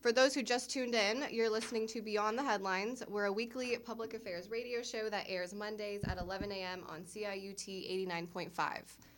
[0.00, 3.02] For those who just tuned in, you're listening to Beyond the Headlines.
[3.08, 6.84] We're a weekly public affairs radio show that airs Mondays at 11 a.m.
[6.88, 9.09] on CIUT 89.5.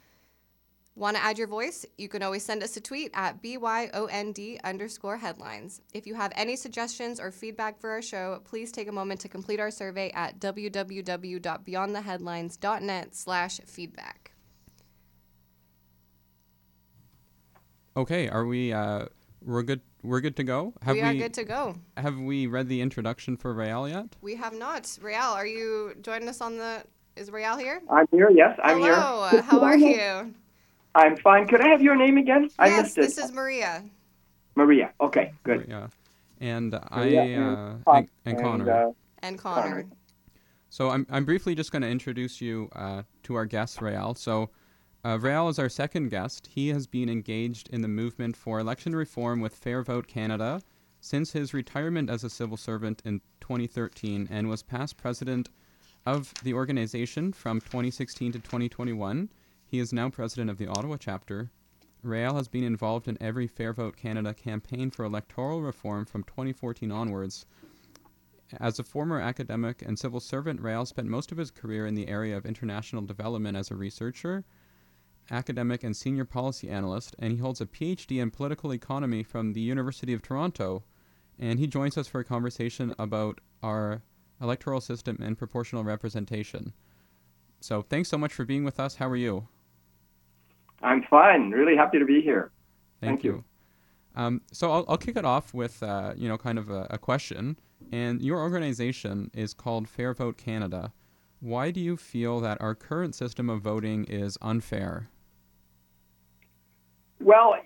[0.95, 1.87] Want to add your voice?
[1.97, 5.81] You can always send us a tweet at BYOND underscore headlines.
[5.95, 9.29] If you have any suggestions or feedback for our show, please take a moment to
[9.29, 14.33] complete our survey at www.beyondtheheadlines.net slash feedback.
[17.97, 19.07] Okay, are we uh
[19.45, 20.75] we're good we're good to go?
[20.87, 21.77] we are good to go.
[21.97, 24.15] Have we read the introduction for Réal yet?
[24.21, 24.85] We have not.
[24.85, 26.85] Réal, are you joining us on the
[27.17, 27.83] is Réal here?
[27.91, 29.43] I'm here, yes, I'm Hello, here.
[29.43, 30.35] how are you?
[30.95, 31.47] I'm fine.
[31.47, 32.51] Could I have your name again?
[32.59, 33.01] I yes, missed it.
[33.03, 33.85] this is Maria.
[34.55, 34.93] Maria.
[35.01, 35.67] Okay, good.
[35.69, 35.87] Yeah.
[36.41, 38.71] And I uh, and, and Connor.
[38.71, 39.63] uh, And Connor.
[39.63, 39.87] Connor.
[40.69, 44.17] So I'm, I'm briefly just going to introduce you uh, to our guest, Réal.
[44.17, 44.51] So
[45.05, 46.49] uh, Réal is our second guest.
[46.51, 50.61] He has been engaged in the movement for election reform with Fair Vote Canada
[51.01, 55.49] since his retirement as a civil servant in 2013 and was past president
[56.07, 59.29] of the organization from 2016 to 2021.
[59.73, 61.51] He is now president of the Ottawa chapter.
[62.05, 66.93] Réal has been involved in every Fair Vote Canada campaign for electoral reform from 2014
[66.93, 67.47] onwards.
[68.61, 72.09] As a former academic and civil servant, Réal spent most of his career in the
[72.09, 74.45] area of international development as a researcher,
[75.31, 79.63] academic, and senior policy analyst, and he holds a PhD in political economy from the
[79.63, 80.85] University of Toronto.
[81.39, 84.03] And he joins us for a conversation about our
[84.39, 86.75] electoral system and proportional representation.
[87.61, 88.97] So, thanks so much for being with us.
[88.97, 89.49] How are you?
[90.83, 91.51] I'm fine.
[91.51, 92.51] Really happy to be here.
[93.01, 93.45] Thank, Thank you.
[94.15, 96.99] Um, so I'll, I'll kick it off with uh, you know kind of a, a
[96.99, 97.59] question.
[97.91, 100.93] And your organization is called Fair Vote Canada.
[101.41, 105.09] Why do you feel that our current system of voting is unfair?
[107.21, 107.57] Well,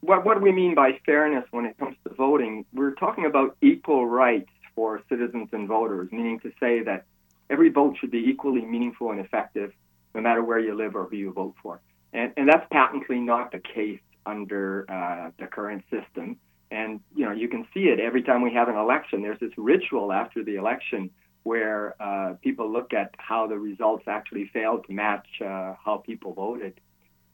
[0.00, 2.64] what, what do we mean by fairness when it comes to voting?
[2.72, 7.04] We're talking about equal rights for citizens and voters, meaning to say that
[7.50, 9.72] every vote should be equally meaningful and effective,
[10.14, 11.80] no matter where you live or who you vote for.
[12.12, 16.36] And, and that's patently not the case under uh, the current system.
[16.70, 19.22] And you know, you can see it every time we have an election.
[19.22, 21.10] There's this ritual after the election
[21.42, 26.32] where uh, people look at how the results actually failed to match uh, how people
[26.32, 26.80] voted.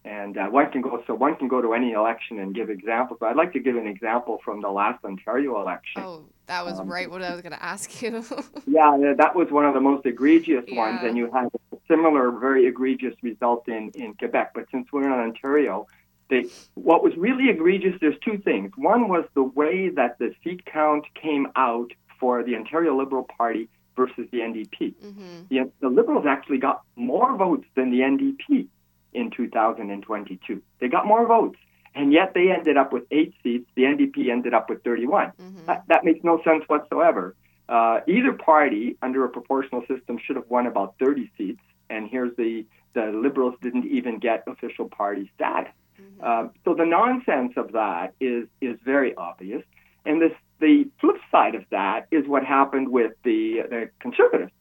[0.04, 3.18] And uh, one can go so one can go to any election and give examples.
[3.20, 6.02] But I'd like to give an example from the last Ontario election.
[6.02, 8.24] Oh, that was Um, right what I was going to ask you.
[8.66, 11.48] Yeah, that was one of the most egregious ones, and you had
[11.88, 14.52] similar, very egregious result in, in Quebec.
[14.54, 15.86] But since we're in Ontario,
[16.30, 18.72] they, what was really egregious, there's two things.
[18.76, 23.68] One was the way that the seat count came out for the Ontario Liberal Party
[23.96, 24.94] versus the NDP.
[25.00, 28.68] hmm The, the Liberals actually got more votes than the NDP
[29.12, 30.62] in 2022.
[30.80, 31.58] They got more votes,
[31.94, 33.68] and yet they ended up with eight seats.
[33.74, 35.32] The NDP ended up with 31.
[35.38, 37.34] hmm That, that makes no sense whatsoever.
[37.68, 42.34] Uh, either party under a proportional system should have won about 30 seats, and here's
[42.36, 45.72] the the Liberals didn't even get official party status.
[45.96, 49.62] hmm Uh, so the nonsense of that is is very obvious,
[50.06, 54.52] and this the flip side of that is what happened with the the Conservatives.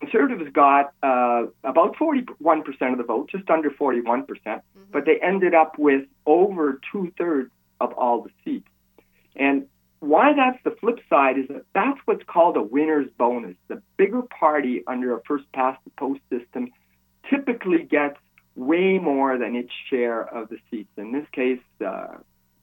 [0.00, 4.62] Conservatives got uh, about 41 percent of the vote, just under 41 percent,
[4.92, 8.68] but they ended up with over two thirds of all the seats.
[9.36, 9.66] And
[10.00, 13.56] why that's the flip side is that that's what's called a winner's bonus.
[13.68, 16.68] The bigger party under a first past the post system
[17.28, 18.16] typically gets
[18.56, 20.90] way more than its share of the seats.
[20.96, 22.16] In this case, uh,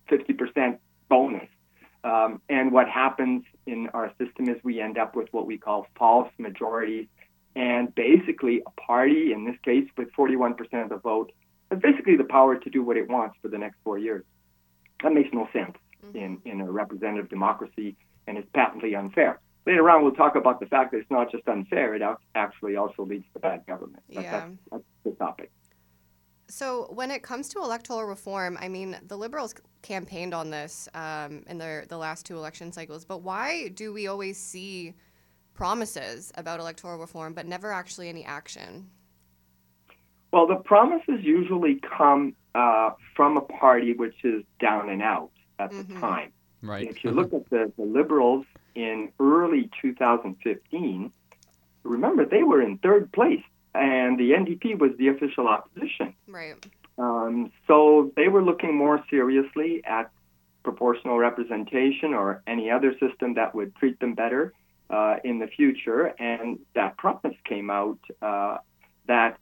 [0.09, 1.47] 50% bonus.
[2.03, 5.87] Um, and what happens in our system is we end up with what we call
[5.97, 7.07] false majorities.
[7.55, 11.31] And basically, a party, in this case with 41% of the vote,
[11.69, 14.23] has basically the power to do what it wants for the next four years.
[15.03, 15.75] That makes no sense
[16.13, 17.95] in, in a representative democracy,
[18.27, 19.39] and it's patently unfair.
[19.65, 22.01] Later on, we'll talk about the fact that it's not just unfair, it
[22.35, 24.03] actually also leads to bad government.
[24.13, 24.31] But Yeah.
[24.31, 25.51] that's, that's the topic.
[26.49, 31.43] So, when it comes to electoral reform, I mean, the Liberals campaigned on this um,
[31.47, 33.03] in their the last two election cycles.
[33.03, 34.93] But why do we always see
[35.53, 38.89] promises about electoral reform, but never actually any action?
[40.31, 45.71] Well, the promises usually come uh, from a party which is down and out at
[45.71, 45.87] Mhm.
[45.87, 46.31] the time.
[46.61, 46.87] Right.
[46.89, 48.45] If you look at the, the Liberals
[48.75, 51.11] in early 2015,
[51.83, 53.43] remember they were in third place,
[53.75, 56.13] and the NDP was the official opposition.
[56.27, 56.55] Right.
[56.97, 60.09] Um, so they were looking more seriously at
[60.63, 64.51] proportional representation or any other system that would treat them better
[64.89, 66.07] uh, in the future.
[66.19, 68.57] And that promise came out uh,
[69.05, 69.37] that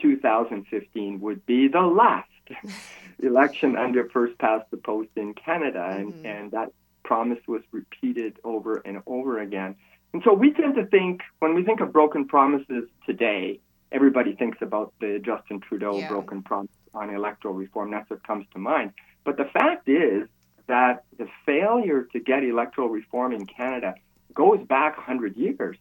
[0.00, 2.28] 2015 would be the last
[3.22, 5.84] election under first past the post in Canada.
[5.98, 6.24] And, Mhm.
[6.24, 6.72] and that
[7.04, 9.76] promise was repeated over and over again.
[10.12, 13.60] And so we tend to think, when we think of broken promises today,
[13.92, 16.08] everybody thinks about the Justin Trudeau Yeah.
[16.08, 17.90] broken promise on electoral reform.
[17.90, 18.92] That's what comes to mind.
[19.24, 20.28] But the fact is
[20.66, 23.94] that the failure to get electoral reform in Canada
[24.34, 25.76] goes back 100 years.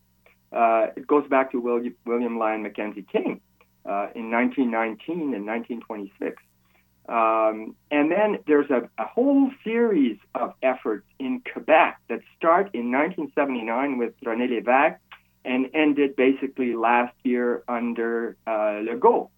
[0.51, 3.39] Uh, it goes back to William, William Lyon Mackenzie King
[3.85, 6.41] uh, in 1919 and 1926.
[7.09, 12.91] Um, and then there's a, a, whole series of efforts in Quebec that start in
[12.91, 14.99] 1979 with René Lévesque
[15.43, 19.29] and ended basically last year under uh, Legault.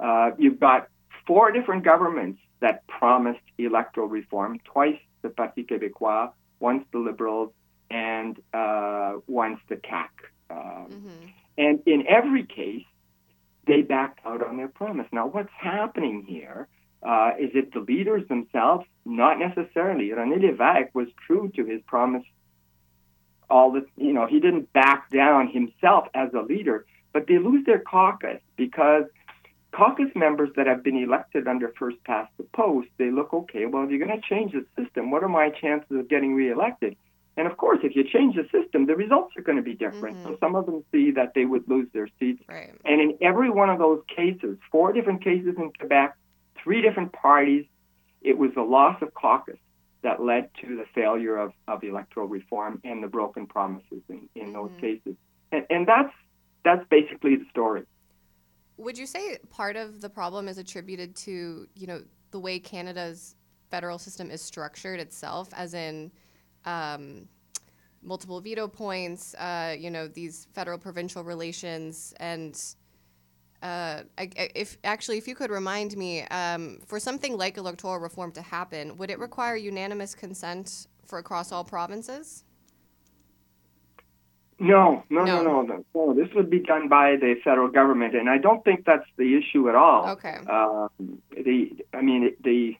[0.00, 0.88] Uh, you've got
[1.24, 7.52] four different governments that promised electoral reform, twice the Parti Québécois, once the Liberals,
[7.88, 10.08] and uh, once the CAQ.
[10.50, 10.56] Um,
[10.90, 11.26] mm-hmm.
[11.56, 12.84] And in every case,
[13.68, 15.06] they backed out on their promise.
[15.12, 16.66] Now, what's happening here?
[17.02, 18.86] Uh, is it the leaders themselves?
[19.04, 20.10] Not necessarily.
[20.10, 22.24] René Lévesque was true to his promise.
[23.50, 27.66] All the, you know, he didn't back down himself as a leader, but they lose
[27.66, 29.04] their caucus because
[29.72, 33.84] caucus members that have been elected under first past the post, they look, okay, well,
[33.84, 36.96] if you're going to change the system, what are my chances of getting reelected?
[37.36, 40.18] And of course, if you change the system, the results are going to be different.
[40.18, 40.28] Mm-hmm.
[40.28, 42.42] So some of them see that they would lose their seats.
[42.46, 42.72] Right.
[42.84, 46.14] And in every one of those cases, four different cases in Quebec,
[46.62, 47.66] three different parties,
[48.20, 49.58] it was the loss of caucus
[50.02, 54.46] that led to the failure of, of electoral reform and the broken promises in, in
[54.46, 54.52] mm-hmm.
[54.52, 55.16] those cases.
[55.50, 56.12] And, and that's
[56.64, 57.82] that's basically the story.
[58.76, 63.36] Would you say part of the problem is attributed to you know the way Canada's
[63.70, 66.10] federal system is structured itself, as in
[66.64, 67.28] um,
[68.02, 72.74] multiple veto points, uh, you know these federal provincial relations, and
[73.62, 78.42] uh, if actually, if you could remind me, um, for something like electoral reform to
[78.42, 82.44] happen, would it require unanimous consent for across all provinces?
[84.58, 86.14] No, no, no, no, no, no.
[86.14, 89.68] This would be done by the federal government, and I don't think that's the issue
[89.68, 90.10] at all.
[90.10, 90.38] Okay.
[90.48, 90.88] Uh,
[91.30, 92.76] the, I mean, the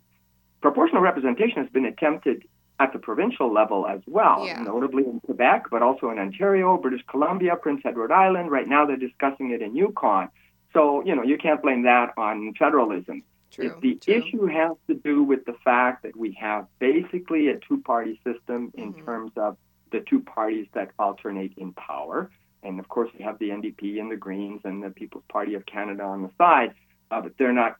[0.61, 2.45] proportional representation has been attempted
[2.79, 4.63] at the provincial level as well, yeah.
[4.63, 8.51] notably in Quebec, but also in Ontario, British Columbia, Prince Edward Island.
[8.51, 10.29] Right now, they're discussing it in Yukon.
[10.73, 13.23] So, you know, you can't blame that on federalism.
[13.51, 14.15] True, the true.
[14.15, 18.73] issue has to do with the fact that we have basically a two party system
[18.75, 19.05] in mm-hmm.
[19.05, 19.59] terms of
[19.91, 22.31] the two parties that alternate in power.
[22.63, 25.67] And of course, you have the NDP and the Greens and the People's Party of
[25.67, 26.75] Canada on the side,
[27.11, 27.77] uh, but they're not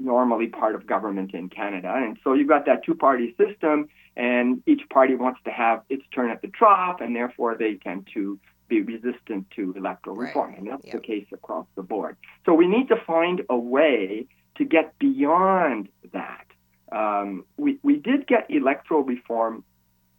[0.00, 1.92] normally part of government in Canada.
[1.94, 6.02] And so you've got that two party system, and each party wants to have its
[6.14, 8.40] turn at the trough, and therefore they tend to
[8.72, 10.28] be resistant to electoral right.
[10.28, 10.54] reform.
[10.56, 10.94] And that's yep.
[10.94, 12.16] the case across the board.
[12.46, 16.46] So we need to find a way to get beyond that.
[16.90, 19.64] Um, we, we did get electoral reform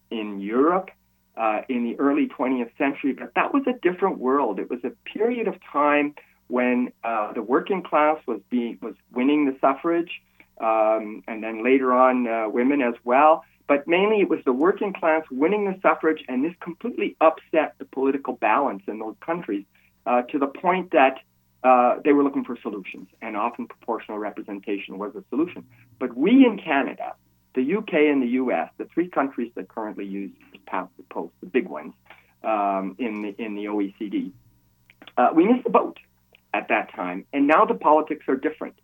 [0.10, 0.89] in Europe
[1.36, 4.60] uh, in the early 20th century, but that was a different world.
[4.60, 6.16] It was a period of time
[6.47, 10.22] when uh, the working class was being was winning the suffrage,
[10.62, 13.43] um, and then later on uh, women as well.
[13.68, 17.86] But mainly it was the working class winning the suffrage, and this completely upset the
[17.86, 19.66] political balance in those countries
[20.05, 21.20] uh, to the point that
[21.64, 25.66] uh, they were looking for solutions, and often proportional representation was a solution.
[25.97, 27.14] But we in Canada,
[27.55, 30.32] the UK and the US, the three countries that currently use
[30.66, 31.93] past the post, the big ones
[32.43, 34.32] um, in the in the OECD,
[35.18, 35.99] uh, we missed the boat
[36.53, 38.76] at that time, and now the politics are different.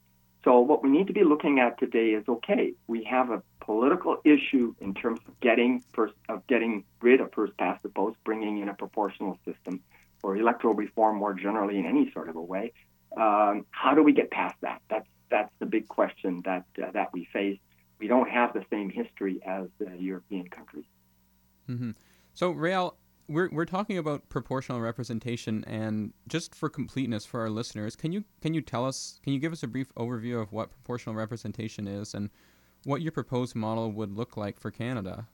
[0.45, 4.17] So what we need to be looking at today is okay, we have a political
[4.26, 8.57] issue in terms of getting first of getting rid of first past the post, bringing
[8.57, 9.80] in a proportional system
[10.24, 12.74] or electoral reform more generally in any sort of a way.
[13.15, 14.82] Um, how do we get past that?
[14.89, 17.59] That's that's the big question that uh, that we face.
[17.99, 20.86] We don't have the same history as the European countries.
[21.70, 21.91] Mm-hmm.
[22.34, 22.95] So, Réal,
[23.28, 28.24] we're we're talking about proportional representation, and just for completeness for our listeners, can you
[28.41, 29.20] can you tell us?
[29.24, 32.32] Can you give us a brief overview of what proportional representation is and
[32.84, 35.27] what your proposed model would look like for Canada.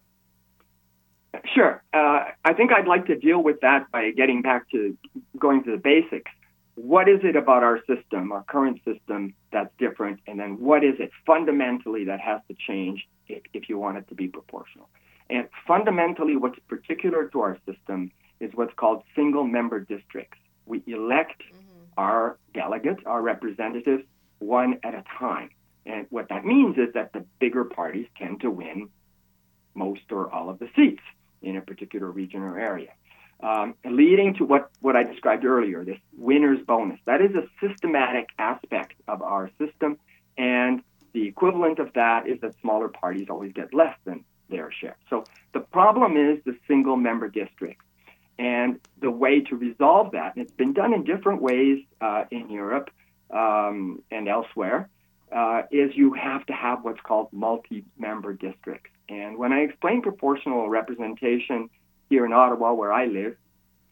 [1.54, 1.84] Sure.
[1.93, 4.98] Uh, I think I'd like to deal with that by getting back to
[5.38, 6.32] going to the basics.
[6.76, 10.20] What is it about our system, our current system, that's different?
[10.28, 14.08] And then what is it fundamentally that has to change if, if you want it
[14.10, 14.89] to be proportional?
[15.30, 20.38] And fundamentally, what's particular to our system is what's called single member districts.
[20.66, 21.84] We elect mm-hmm.
[21.98, 24.04] our delegates, our representatives,
[24.39, 25.50] one at a time.
[25.86, 28.90] And what that means is that the bigger parties tend to win
[29.74, 31.04] most or all of the seats
[31.42, 32.92] in a particular region or area,
[33.42, 37.00] um, leading to what, what I described earlier this winner's bonus.
[37.06, 40.00] That is a systematic aspect of our system,
[40.38, 40.82] and
[41.14, 44.98] the equivalent of that is that smaller parties always get less than their share.
[45.10, 45.24] So
[45.54, 47.82] the problem is the single member district.
[48.38, 52.50] And the way to resolve that, and it's been done in different ways uh, in
[52.50, 52.90] Europe
[53.32, 54.90] um, and elsewhere,
[55.32, 58.92] uh, is you have to have what's called multi-member districts.
[59.10, 61.70] And when I explain proportional representation
[62.10, 63.36] here in Ottawa, where I live,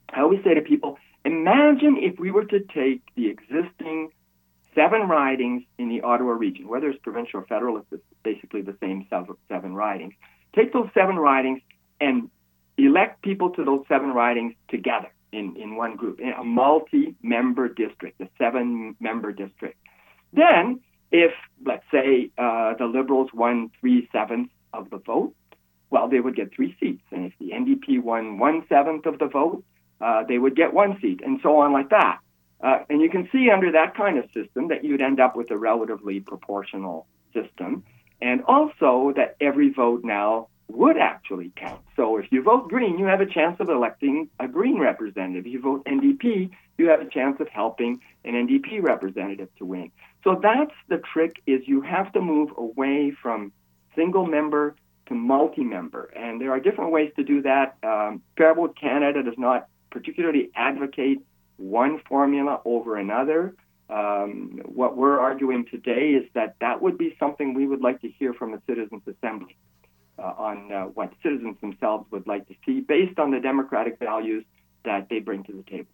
[0.10, 4.12] I always say to people, imagine if we were to take the existing
[4.76, 9.08] seven ridings in the Ottawa region, whether it's provincial or federal, it's basically the same
[9.50, 10.14] seven ridings.
[10.56, 11.62] Take those seven ridings
[12.00, 12.30] and
[12.78, 17.68] elect people to those seven ridings together in, in one group, in a multi member
[17.68, 19.78] district, a seven member district.
[20.32, 20.82] Then,
[21.14, 21.32] if,
[21.64, 25.34] let's say, uh, the Liberals won three sevenths of the vote,
[25.92, 27.04] well, they would get three seats.
[27.12, 29.64] And if the NDP won one seventh of the vote,
[30.02, 32.18] uh, they would get one seat, and so on like that.
[32.62, 35.52] Uh, and you can see under that kind of system that you'd end up with
[35.52, 37.84] a relatively proportional system,
[38.22, 41.82] and also that every vote now would actually count.
[41.96, 45.46] So if you vote Green, you have a chance of electing a Green representative.
[45.46, 49.92] If you vote NDP, you have a chance of helping an NDP representative to win.
[50.24, 53.52] So that's the trick is you have to move away from
[53.96, 54.76] single member
[55.08, 56.06] to multi-member.
[56.16, 57.78] And there are different ways to do that.
[57.84, 61.20] Um, Fair Vote Canada does not particularly advocate
[61.58, 63.54] one formula over another.
[63.90, 68.10] Um, what we're arguing today is that that would be something we would like to
[68.10, 69.58] hear from the Citizens Assembly
[70.18, 74.46] uh, on uh, what citizens themselves would like to see based on the democratic values
[74.86, 75.90] that they bring to the table.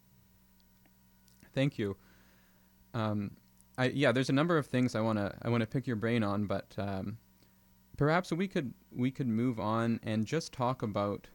[1.54, 1.98] Thank you.
[2.94, 3.32] Um,
[3.80, 5.96] I, yeah, there's a number of things I want to I want to pick your
[5.96, 7.18] brain on, but um,
[7.98, 11.28] perhaps we could we could move on and just talk about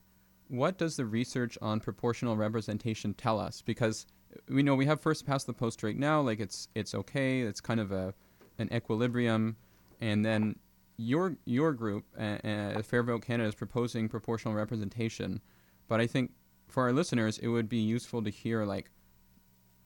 [0.49, 3.63] what does the research on proportional representation tell us?
[3.63, 4.07] Because
[4.49, 7.63] we know we have first past the post right now, like it's it's okay, it's
[7.63, 8.13] kind of a
[8.59, 9.57] an equilibrium,
[10.03, 10.57] and then
[10.99, 15.41] your your group, uh, uh, Canada, is proposing proportional representation,
[15.89, 16.31] but I think
[16.69, 18.91] for our listeners, it would be useful to hear like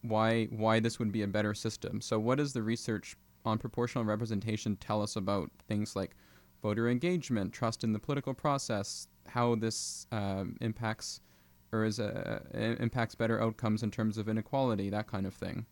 [0.03, 2.01] why why this would be a better system.
[2.01, 6.17] So, what does the research on proportional representation tell us about things like
[6.63, 11.21] voter engagement, trust in the political process, how this um, impacts
[11.73, 12.43] or is a,
[12.81, 15.67] impacts better outcomes in terms of inequality, that kind of thing?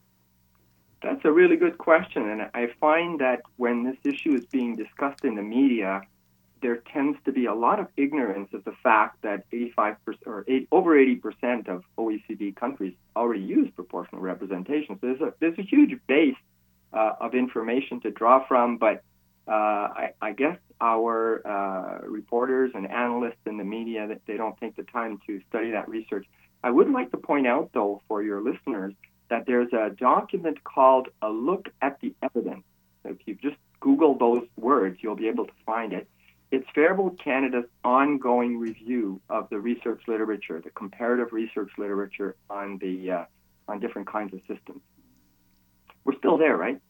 [1.03, 5.24] That's a really good question, and I find that when this issue is being discussed
[5.24, 6.03] in the media,
[6.63, 9.97] there tends to be a lot of ignorance of the fact that 85%
[10.27, 14.99] or 8, over 80% of OECD countries already use proportional representation.
[15.01, 16.37] So there's a there's a huge base
[16.93, 19.03] uh, of information to draw from, but
[19.49, 24.75] uh, I, I, guess our uh, reporters and analysts in the media they don't take
[24.75, 26.27] the time to study that research.
[26.65, 28.93] I would like to point out, though, for your listeners,
[29.29, 32.65] that there's a document called "A Look at the Evidence."
[33.05, 36.09] If you just Google those words, you'll be able to find it.
[36.51, 42.79] It's Fair Vote Canada's ongoing review of the research literature, the comparative research literature on
[42.79, 43.25] the uh,
[43.69, 44.81] on different kinds of systems.
[46.05, 46.81] We're still there, right?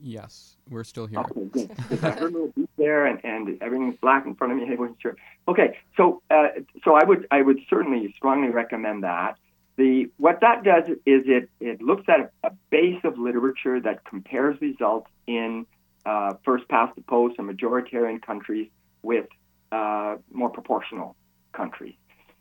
[0.00, 1.20] Yes, we're still here.
[1.20, 1.70] Okay, good.
[2.02, 4.72] I heard a little beep there, and, and everything's black in front of me.
[4.72, 5.16] I wasn't sure.
[5.48, 6.48] Okay, so uh,
[6.84, 9.38] so I would I would certainly strongly recommend that.
[9.76, 14.04] The what that does is it it looks at a, a base of literature that
[14.04, 15.66] compares results in
[16.06, 18.68] uh, first past the post and majoritarian countries
[19.02, 19.26] with
[19.72, 21.16] uh, more proportional
[21.52, 21.94] countries.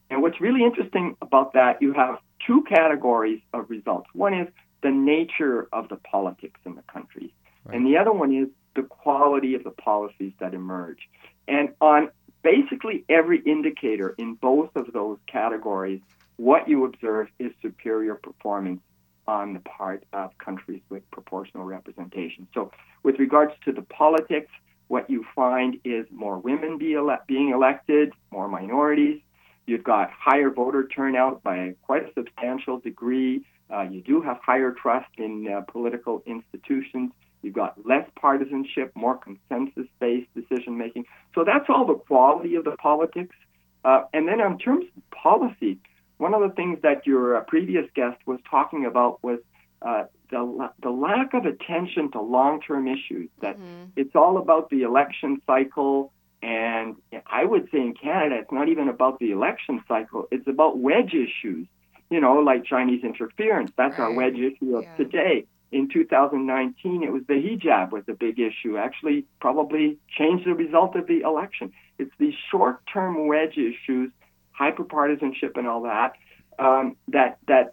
[0.10, 4.08] And what's really interesting about that, you have two categories of results.
[4.14, 4.48] One is
[4.82, 7.32] the nature of the politics in the countries.
[7.66, 7.76] Right.
[7.76, 11.10] And the other one is the quality of the policies that emerge.
[11.48, 12.10] And on
[12.44, 16.00] basically every indicator in both of those categories,
[16.38, 18.82] what you observe is superior performance
[19.28, 22.48] on the part of countries with proportional representation.
[22.54, 22.72] So,
[23.04, 24.52] with regards to the politics,
[24.88, 29.22] what you find is more women be ele- being elected, more minorities.
[29.66, 33.44] You've got higher voter turnout by quite a substantial degree.
[33.70, 37.12] Uh, you do have higher trust in uh, political institutions.
[37.42, 41.06] You've got less partisanship, more consensus based decision making.
[41.36, 43.36] So that's all the quality of the politics.
[43.84, 45.80] Uh, and then, in terms of policy,
[46.18, 49.40] one of the things that your uh, previous guest was talking about was
[49.82, 53.86] uh, the, the lack of attention to long term issues, that mm-hmm.
[53.96, 56.12] it's all about the election cycle.
[56.42, 56.96] And
[57.26, 61.14] I would say in Canada, it's not even about the election cycle, it's about wedge
[61.14, 61.68] issues,
[62.10, 63.72] you know, like Chinese interference.
[63.78, 64.06] That's right.
[64.06, 64.96] our wedge issue of yeah.
[64.96, 68.78] today in 2019, it was the hijab was a big issue.
[68.78, 71.74] Actually, probably changed the result of the election.
[72.00, 74.12] It's these short-term wedge issues,
[74.60, 76.14] hyperpartisanship, and all that
[76.60, 77.72] um, that that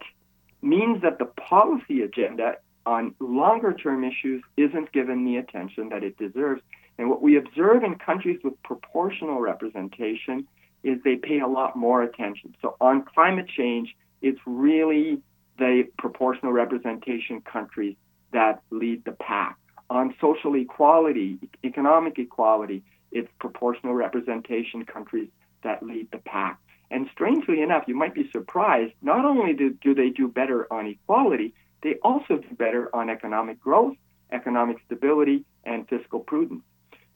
[0.61, 6.61] means that the policy agenda on longer-term issues isn't given the attention that it deserves.
[6.97, 10.47] And what we observe in countries with proportional representation
[10.83, 12.55] is they pay a lot more attention.
[12.61, 15.21] So on climate change, it's really
[15.57, 17.95] the proportional representation countries
[18.31, 19.57] that lead the pack.
[19.89, 22.83] on social equality, economic equality.
[23.11, 25.29] It's proportional representation countries
[25.63, 26.59] that lead the pack.
[26.91, 30.87] And strangely enough, you might be surprised, not only do, do they do better on
[30.87, 33.95] equality, they also do better on economic growth,
[34.31, 36.63] economic stability, and fiscal prudence.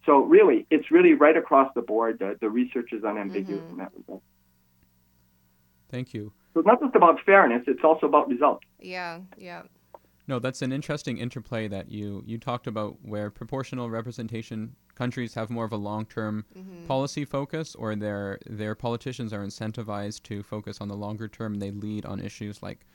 [0.05, 2.20] So really, it's really right across the board.
[2.20, 3.72] The, the research is unambiguous mm-hmm.
[3.72, 4.22] in that regard.
[5.91, 6.32] Thank you.
[6.53, 8.65] So it's not just about fairness; it's also about results.
[8.80, 9.63] Yeah, yeah.
[10.28, 15.50] No, that's an interesting interplay that you you talked about, where proportional representation countries have
[15.50, 16.86] more of a long-term mm-hmm.
[16.86, 21.54] policy focus, or their their politicians are incentivized to focus on the longer term.
[21.54, 22.86] And they lead on issues like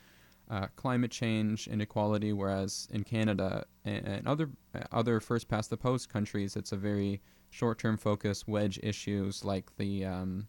[0.50, 5.76] uh, climate change, inequality, whereas in Canada and, and other uh, other first past the
[5.76, 10.46] post countries, it's a very short term focus, wedge issues like the um,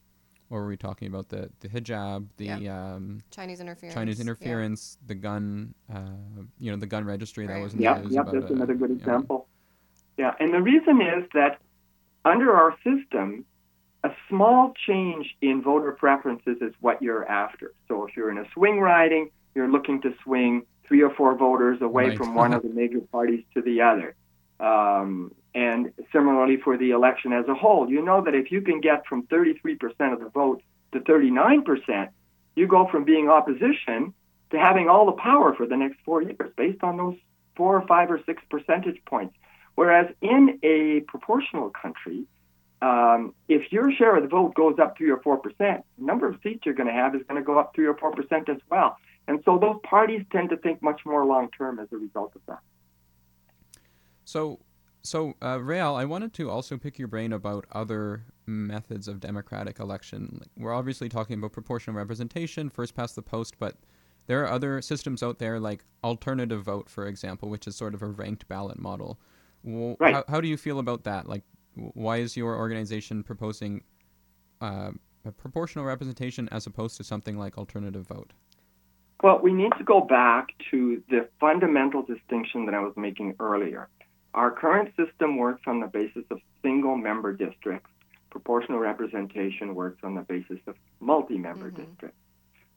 [0.49, 2.93] what were we talking about the the hijab, the yeah.
[2.93, 5.08] um, Chinese interference, Chinese interference, yeah.
[5.08, 7.56] the gun, uh, you know, the gun registry right.
[7.56, 9.47] that was in yeah, yeah, that's another good example.
[10.18, 11.59] Yeah, and the reason is that
[12.24, 13.45] under our system,
[14.03, 17.74] a small change in voter preferences is what you're after.
[17.88, 21.82] So if you're in a swing riding, you're looking to swing three or four voters
[21.82, 22.18] away right.
[22.18, 24.16] from one of the major parties to the other.
[24.59, 28.80] Um, and similarly for the election as a whole, you know that if you can
[28.80, 30.61] get from 33% of the vote
[30.91, 32.09] to 39%,
[32.55, 34.13] you go from being opposition
[34.51, 37.18] to having all the power for the next four years based on those
[37.55, 39.36] four or five or six percentage points.
[39.76, 42.26] Whereas in a proportional country,
[42.82, 46.28] um, if your share of the vote goes up three or four percent, the number
[46.28, 48.49] of seats you're going to have is going to go up three or four percent
[48.49, 48.97] as well.
[49.28, 52.41] And so those parties tend to think much more long term as a result of
[52.47, 52.59] that.
[54.23, 54.59] So,
[55.03, 59.80] so uh, Réal, I wanted to also pick your brain about other methods of democratic
[59.80, 60.41] election.
[60.57, 63.78] We're obviously talking about proportional representation, first past the post, but
[64.28, 68.01] there are other systems out there like alternative vote, for example, which is sort of
[68.01, 69.19] a ranked ballot model.
[69.66, 70.13] Right.
[70.13, 71.28] How, how do you feel about that?
[71.28, 71.43] Like,
[71.74, 73.84] why is your organization proposing
[74.61, 74.91] uh,
[75.26, 78.32] a proportional representation as opposed to something like alternative vote?
[79.24, 83.89] Well, we need to go back to the fundamental distinction that I was making earlier.
[84.36, 87.89] Our current system works on the basis of single member districts.
[88.30, 91.86] Proportional representation works on the basis of multi member mm-hmm.
[91.86, 92.18] districts.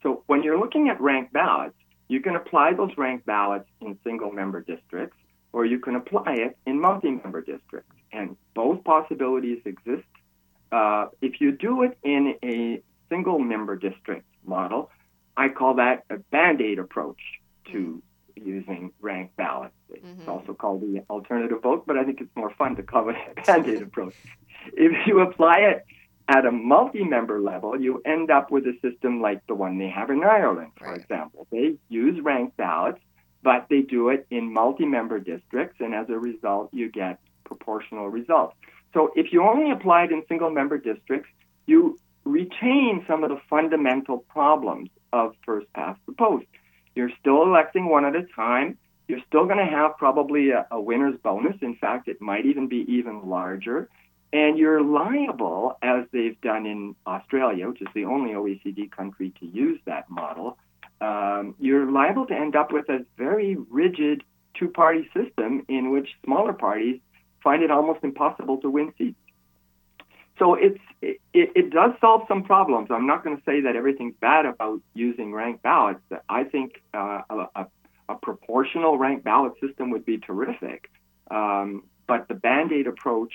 [0.02, 1.74] So when you're looking at ranked ballots,
[2.06, 5.17] you can apply those ranked ballots in single member districts,
[5.52, 7.94] or you can apply it in multi member districts.
[8.12, 10.06] And both possibilities exist.
[10.72, 14.90] Uh, if you do it in a single member district model,
[15.36, 17.20] I call that a band aid approach
[17.72, 18.02] to
[18.34, 19.74] using ranked ballots.
[19.90, 20.28] It's mm-hmm.
[20.28, 23.42] also called the alternative vote, but I think it's more fun to call it a
[23.42, 24.14] band aid approach.
[24.72, 25.86] If you apply it
[26.28, 29.88] at a multi member level, you end up with a system like the one they
[29.88, 30.98] have in Ireland, for right.
[30.98, 31.46] example.
[31.50, 33.00] They use ranked ballots,
[33.42, 38.08] but they do it in multi member districts, and as a result, you get proportional
[38.08, 38.56] results.
[38.94, 41.28] So if you only apply it in single member districts,
[41.66, 46.46] you retain some of the fundamental problems of first past the post.
[46.94, 48.76] You're still electing one at a time.
[49.06, 51.56] You're still going to have probably a, a winner's bonus.
[51.62, 53.88] In fact, it might even be even larger.
[54.32, 59.46] And you're liable, as they've done in Australia, which is the only OECD country to
[59.46, 60.58] use that model,
[61.00, 64.22] um, you're liable to end up with a very rigid
[64.58, 67.00] two party system in which smaller parties
[67.42, 69.18] find it almost impossible to win seats.
[70.38, 72.88] So it's it, it does solve some problems.
[72.90, 76.00] I'm not going to say that everything's bad about using ranked ballots.
[76.28, 77.66] I think uh, a,
[78.08, 80.90] a, proportional ranked ballot system would be terrific.
[81.30, 83.32] Um, but the band aid approach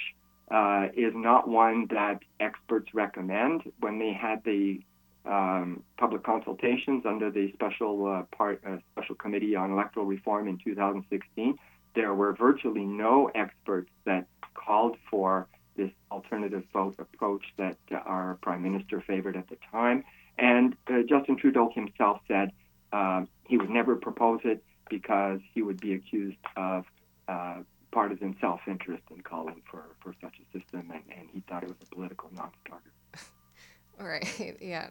[0.52, 3.64] uh, is not one that experts recommend.
[3.80, 4.82] When they had the
[5.26, 10.58] um, public consultations under the special uh, part, uh, special committee on electoral reform in
[10.58, 11.58] 2016,
[11.96, 18.38] there were virtually no experts that called for this alternative vote approach that uh, our
[18.42, 20.04] prime minister favored at the time.
[20.38, 22.52] And uh, Justin Trudeau himself said
[22.92, 26.86] uh, he would never propose it because he would be accused of
[27.28, 27.58] uh,
[27.92, 31.70] partisan self interest in calling for, for such a system, and, and he thought it
[31.70, 32.92] was a political non starter.
[34.00, 34.90] All right, yeah.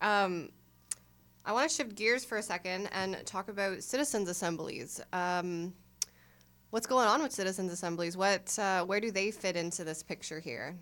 [0.00, 0.50] Um,
[1.44, 5.00] I want to shift gears for a second and talk about citizens' assemblies.
[5.12, 5.72] Um,
[6.70, 8.16] What's going on with citizens' assemblies?
[8.16, 10.76] What, uh, where do they fit into this picture here?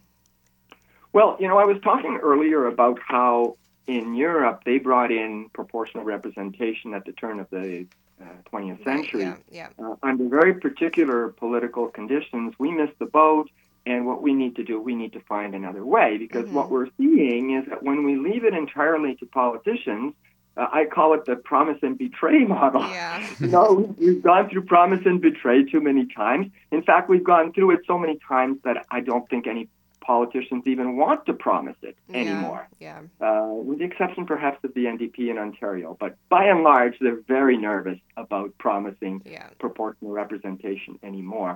[1.13, 3.57] Well, you know, I was talking earlier about how
[3.87, 7.87] in Europe they brought in proportional representation at the turn of the
[8.21, 9.23] uh, 20th century.
[9.23, 9.69] Yeah, yeah.
[9.79, 13.49] Uh, under very particular political conditions, we missed the boat,
[13.87, 16.55] and what we need to do, we need to find another way because mm-hmm.
[16.55, 20.15] what we're seeing is that when we leave it entirely to politicians,
[20.59, 22.81] Uh, I call it the promise and betray model.
[22.81, 23.17] Yeah.
[23.41, 26.47] you know, we've gone through promise and betray too many times.
[26.77, 29.65] In fact, we've gone through it so many times that I don't think any
[30.01, 33.01] politicians even want to promise it Yeah, anymore, Yeah.
[33.27, 35.89] uh, with the exception perhaps of the NDP in Ontario.
[36.03, 39.49] But by and large, they're very nervous about promising Yeah.
[39.65, 41.55] proportional representation anymore.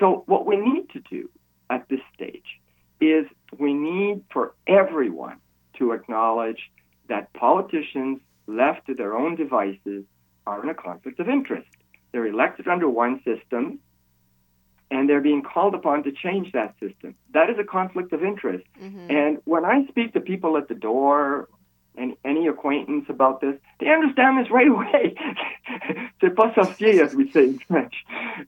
[0.00, 1.22] So, what we need to do
[1.72, 2.50] at this stage
[3.00, 3.24] is
[3.58, 5.38] we need for everyone
[5.78, 6.62] to acknowledge
[7.08, 10.04] that politicians left to their own devices
[10.46, 11.68] are in a conflict of interest.
[12.12, 13.78] They're elected under one system
[14.90, 17.14] and they're being called upon to change that system.
[17.32, 18.66] That is a conflict of interest.
[18.78, 21.48] hmm And when I speak to people at the door
[21.96, 25.14] and any acquaintance about this, they understand this right away.
[26.20, 27.94] C'est pas sorcier, as we say in French.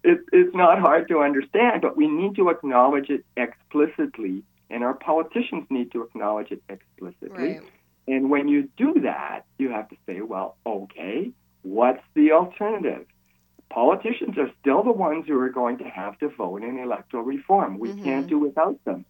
[0.02, 4.94] It, it's not hard to understand, but we need to acknowledge it explicitly, and our
[4.94, 7.28] politicians need to acknowledge it explicitly.
[7.30, 7.60] Right.
[8.06, 11.30] And when you do that, you have to say, well, okay,
[11.62, 13.06] what's the alternative?
[13.70, 17.78] Politicians are still the ones who are going to have to vote in electoral reform.
[17.78, 18.02] We Mhm.
[18.02, 19.04] can't do without them.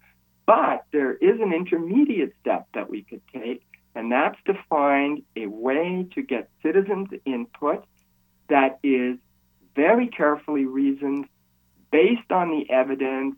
[0.46, 3.62] But there is an intermediate step that we could take,
[3.94, 7.84] and that's to find a way to get citizens' input
[8.48, 9.18] that is
[9.74, 11.26] very carefully reasoned,
[11.90, 13.36] based on the evidence,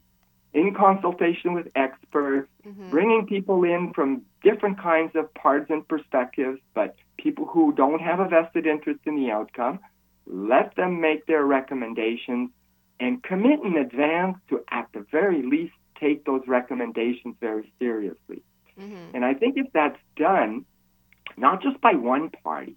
[0.54, 6.96] in consultation with experts, hmm bringing people in from different kinds of partisan perspectives, but
[7.18, 9.78] people who don't have a vested interest in the outcome,
[10.26, 12.50] let them make their recommendations
[13.00, 18.42] and commit in advance to, at the very least, take those recommendations very seriously.
[18.78, 20.64] Hmm And I think if that's done,
[21.36, 22.76] not just by one party,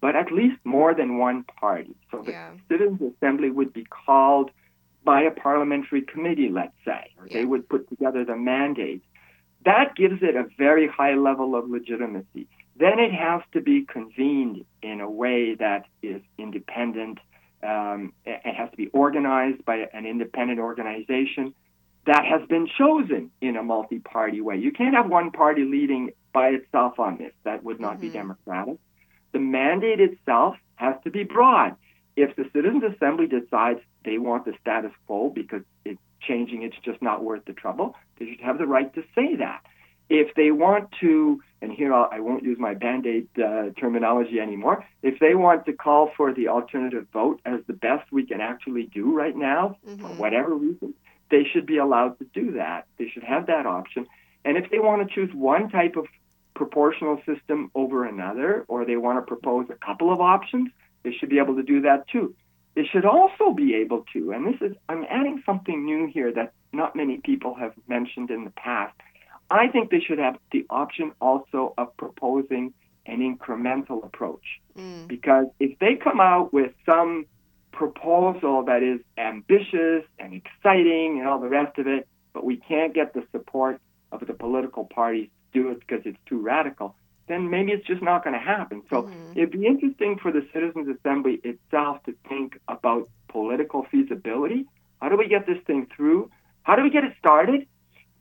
[0.00, 2.50] but at least more than one party, so the Yeah.
[2.68, 4.50] Citizens Assembly would be called
[5.04, 7.34] by a parliamentary committee, let's say, or Yeah.
[7.38, 9.02] they would put together the mandate.
[9.64, 12.46] That gives it a very high level of legitimacy.
[12.76, 17.18] Then it has to be convened in a way that is independent.
[17.62, 21.54] Um, it has to be organized by an independent organization
[22.08, 24.56] that has been chosen in a multi party way.
[24.56, 27.32] You can't have one party leading by itself on this.
[27.44, 28.14] That would not be Mhm.
[28.14, 28.78] democratic.
[29.32, 31.76] The mandate itself has to be broad.
[32.16, 37.02] If the Citizens Assembly decides they want the status quo because it's changing, it's just
[37.02, 39.60] not worth the trouble, they should have the right to say that.
[40.08, 44.40] If they want to, and here I'll, I won't use my band aid uh, terminology
[44.40, 48.40] anymore, if they want to call for the alternative vote as the best we can
[48.40, 50.16] actually do right now, for Mhm.
[50.16, 50.94] whatever reason,
[51.30, 52.86] they should be allowed to do that.
[52.98, 54.06] They should have that option.
[54.44, 56.06] And if they want to choose one type of
[56.54, 60.70] proportional system over another, or they want to propose a couple of options,
[61.04, 62.34] they should be able to do that too.
[62.74, 66.52] They should also be able to, and this is, I'm adding something new here that
[66.72, 68.94] not many people have mentioned in the past.
[69.50, 72.74] I think they should have the option also of proposing
[73.06, 74.44] an incremental approach.
[74.76, 75.08] Mm.
[75.08, 77.26] Because if they come out with some
[77.78, 82.92] proposal that is ambitious and exciting and all the rest of it, but we can't
[82.92, 86.96] get the support of the political parties to do it because it's too radical,
[87.28, 88.82] then maybe it's just not going to happen.
[88.90, 89.36] So Mhm.
[89.36, 94.66] it'd be interesting for the Citizens Assembly itself to think about political feasibility.
[95.00, 96.30] How do we get this thing through?
[96.64, 97.68] How do we get it started?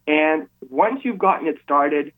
[0.05, 2.13] And once you've gotten it started,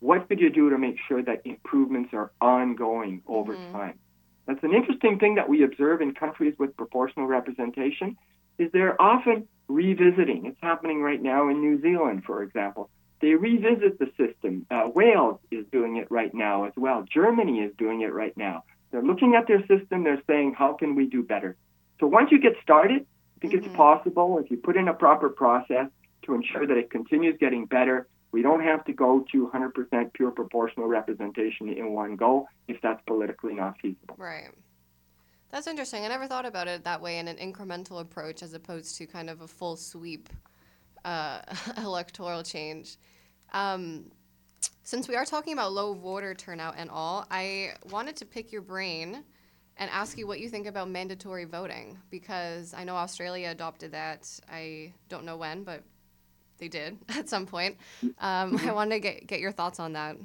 [0.00, 3.72] what could you do to make sure that improvements are ongoing over Mhm.
[3.72, 3.98] time?
[4.46, 8.16] That's an interesting thing that we observe in countries with proportional representation
[8.58, 10.46] is they're often revisiting.
[10.46, 12.90] It's happening right now in New Zealand, for example.
[13.20, 14.66] They revisit the system.
[14.70, 17.04] Uh, Wales is doing it right now as well.
[17.10, 18.64] Germany is doing it right now.
[18.90, 20.04] They're looking at their system.
[20.04, 21.56] They're saying, how can we do better?
[22.00, 23.58] So once you get started, I think Mhm.
[23.66, 25.88] it's possible if you put in a proper process
[26.22, 28.08] to ensure that it continues getting better.
[28.34, 33.00] We don't have to go to 100% pure proportional representation in one go if that's
[33.06, 34.16] politically not feasible.
[34.18, 34.48] Right.
[35.52, 36.04] That's interesting.
[36.04, 39.30] I never thought about it that way in an incremental approach as opposed to kind
[39.30, 40.28] of a full sweep
[41.04, 41.42] uh,
[41.76, 42.96] electoral change.
[43.52, 44.06] Um,
[44.82, 48.62] since we are talking about low voter turnout and all, I wanted to pick your
[48.62, 49.22] brain
[49.76, 54.28] and ask you what you think about mandatory voting because I know Australia adopted that.
[54.50, 55.84] I don't know when, but
[56.58, 57.76] they did at some point.
[58.18, 60.16] Um, I wanted to get, get your thoughts on that.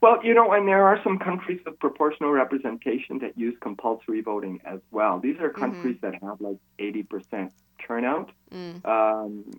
[0.00, 4.60] Well, you know, and there are some countries with proportional representation that use compulsory voting
[4.66, 5.18] as well.
[5.18, 7.50] These are countries that have like 80%
[7.86, 8.30] turnout.
[8.52, 8.84] Mm.
[8.86, 9.50] Um,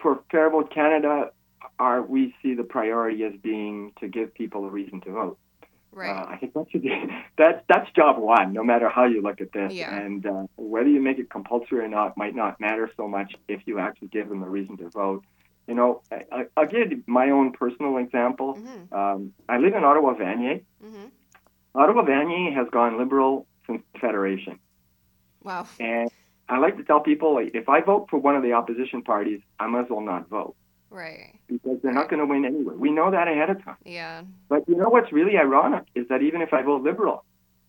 [0.00, 1.30] for Fair Vote Canada,
[1.78, 5.38] our, we see the priority as being to give people a reason to vote.
[5.92, 6.10] Right.
[6.10, 6.90] Uh, I think that should be
[7.38, 9.72] that's that's job one, no matter how you look at this.
[9.72, 9.94] Yeah.
[9.94, 13.62] And uh, whether you make it compulsory or not might not matter so much if
[13.66, 15.24] you actually give them a reason to vote.
[15.66, 18.54] You know, I, I'll give my own personal example.
[18.54, 18.94] Mm-hmm.
[18.94, 20.62] Um, I live in Ottawa Vanier.
[20.84, 21.06] Mm-hmm.
[21.74, 24.58] Ottawa Vanier has gone liberal since the Federation.
[25.44, 25.68] Wow.
[25.78, 26.10] And
[26.48, 29.40] I like to tell people like, if I vote for one of the opposition parties,
[29.60, 30.56] I might as well not vote
[30.90, 31.38] Right.
[31.46, 32.74] because they're not going to win anyway.
[32.76, 33.76] We know that ahead of time.
[33.84, 34.22] Yeah.
[34.48, 37.24] But you know what's really ironic is that even if I vote liberal,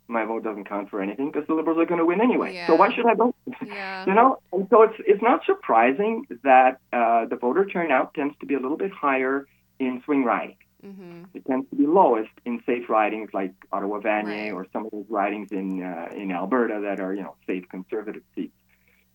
[0.08, 2.54] my vote doesn't count for anything because the liberals are going to win anyway.
[2.54, 2.68] Yeah.
[2.68, 3.36] So why should I vote?
[3.66, 4.06] Yeah.
[4.06, 8.46] you know, and so it's it's not surprising that uh, the voter turnout tends to
[8.46, 9.48] be a little bit higher
[9.80, 10.58] in swing riding.
[10.86, 11.26] Mm-hmm.
[11.36, 14.52] It tends to be lowest in safe ridings like Ottawa Vanier Right.
[14.52, 18.24] or some of those ridings in uh, in Alberta that are you know safe conservative
[18.36, 18.58] seats.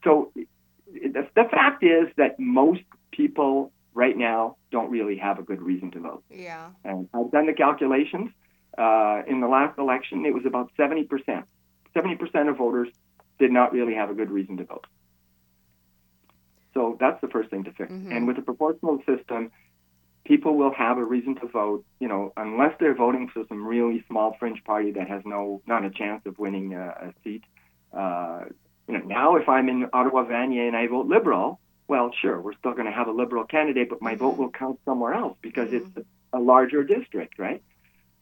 [0.05, 5.63] So the, the fact is that most people right now don't really have a good
[5.63, 6.23] reason to vote.
[6.31, 6.69] Yeah.
[6.85, 8.31] And I've done the calculations.
[8.77, 11.09] Uh, in the last election, it was about 70%.
[11.97, 12.89] 70% of voters
[13.39, 14.87] did not really have a good reason to vote.
[16.75, 17.91] So that's the first thing to fix.
[17.91, 18.15] Mhm.
[18.15, 19.51] And with a proportional system,
[20.25, 24.05] people will have a reason to vote, you know, unless they're voting for some really
[24.09, 27.45] small fringe party that has no, not a chance of winning a, a seat.
[27.95, 28.41] Uh,
[28.87, 32.55] you know, now if I'm in Ottawa Vanier and I vote Liberal, well, sure, we're
[32.55, 35.73] still going to have a Liberal candidate, but my vote will count somewhere else because
[35.73, 35.89] it's
[36.33, 37.63] a larger district, right?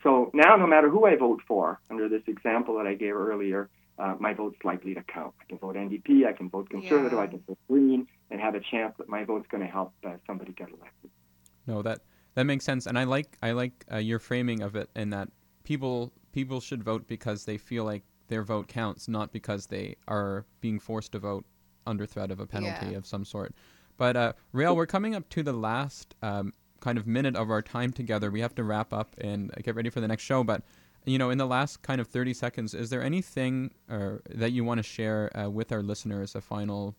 [0.03, 3.71] So now, no matter who I vote for, under this example that I gave earlier,
[3.99, 5.35] uh, my vote's likely to count.
[5.41, 7.21] I can vote NDP, I can vote Conservative, Yeah.
[7.21, 10.11] I can vote Green, and have a chance that my vote's going to help uh,
[10.27, 11.11] somebody get elected.
[11.67, 12.01] No, that
[12.35, 15.29] that makes sense, and I like I like uh, your framing of it in that
[15.63, 20.45] people people should vote because they feel like their vote counts, not because they are
[20.61, 21.47] being forced to vote
[21.87, 22.99] under threat of a penalty Yeah.
[22.99, 23.55] of some sort.
[23.97, 27.63] But uh, Réal, we're coming up to the last um, kind of minute of our
[27.63, 28.31] time together.
[28.31, 30.43] We have to wrap up and get ready for the next show.
[30.45, 30.63] But
[31.07, 34.65] you know, in the last kind of thirty seconds, is there anything uh, that you
[34.65, 36.35] want to share uh, with our listeners?
[36.35, 36.97] A final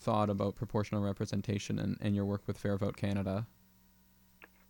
[0.00, 3.46] thought about proportional representation and, and your work with Fair Vote Canada.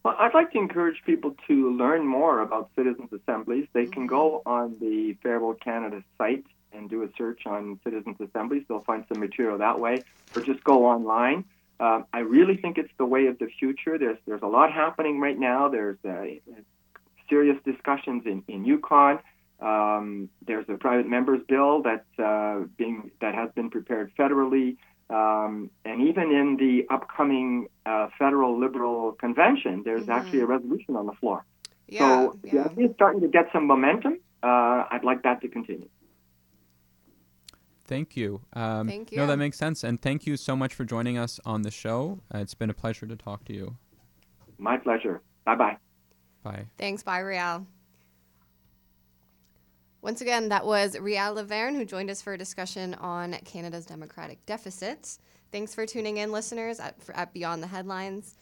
[0.05, 3.67] Well, I'd like to encourage people to learn more about citizens' assemblies.
[3.75, 8.17] They can go on the Fair Vote Canada site and do a search on citizens'
[8.21, 8.65] assemblies.
[8.69, 10.03] They'll find some material that way,
[10.35, 11.45] or just go online.
[11.81, 13.99] Uh, I really think it's the way of the future.
[13.99, 15.69] There's there's a lot happening right now.
[15.69, 16.25] There's uh,
[17.29, 19.21] serious discussions in in Yukon.
[19.61, 24.77] Um, there's a private members bill that's uh, being that has been prepared federally.
[25.11, 30.15] Um, and even in the upcoming uh, federal liberal convention, there's Mhm.
[30.17, 31.45] actually a resolution on the floor.
[31.89, 32.01] Yeah.
[32.01, 32.65] so yeah.
[32.67, 34.19] idea is starting to get some momentum.
[34.43, 35.89] Uh, I'd like that to continue.
[37.89, 38.43] Thank you.
[38.53, 39.27] Um, Thank No, you.
[39.29, 39.83] that makes sense.
[39.83, 42.21] And thank you so much for joining us on the show.
[42.33, 43.77] Uh, it's been a pleasure to talk to you.
[44.59, 45.23] My pleasure.
[45.45, 45.77] Bye bye.
[46.43, 46.67] Bye.
[46.77, 47.03] Thanks.
[47.03, 47.65] Bye, Réal.
[50.03, 54.45] Once again, that was Réal Lavergne who joined us for a discussion on Canada's democratic
[54.47, 55.19] deficits.
[55.51, 58.37] Thanks for tuning in, listeners, at, for, at Beyond the Headlines.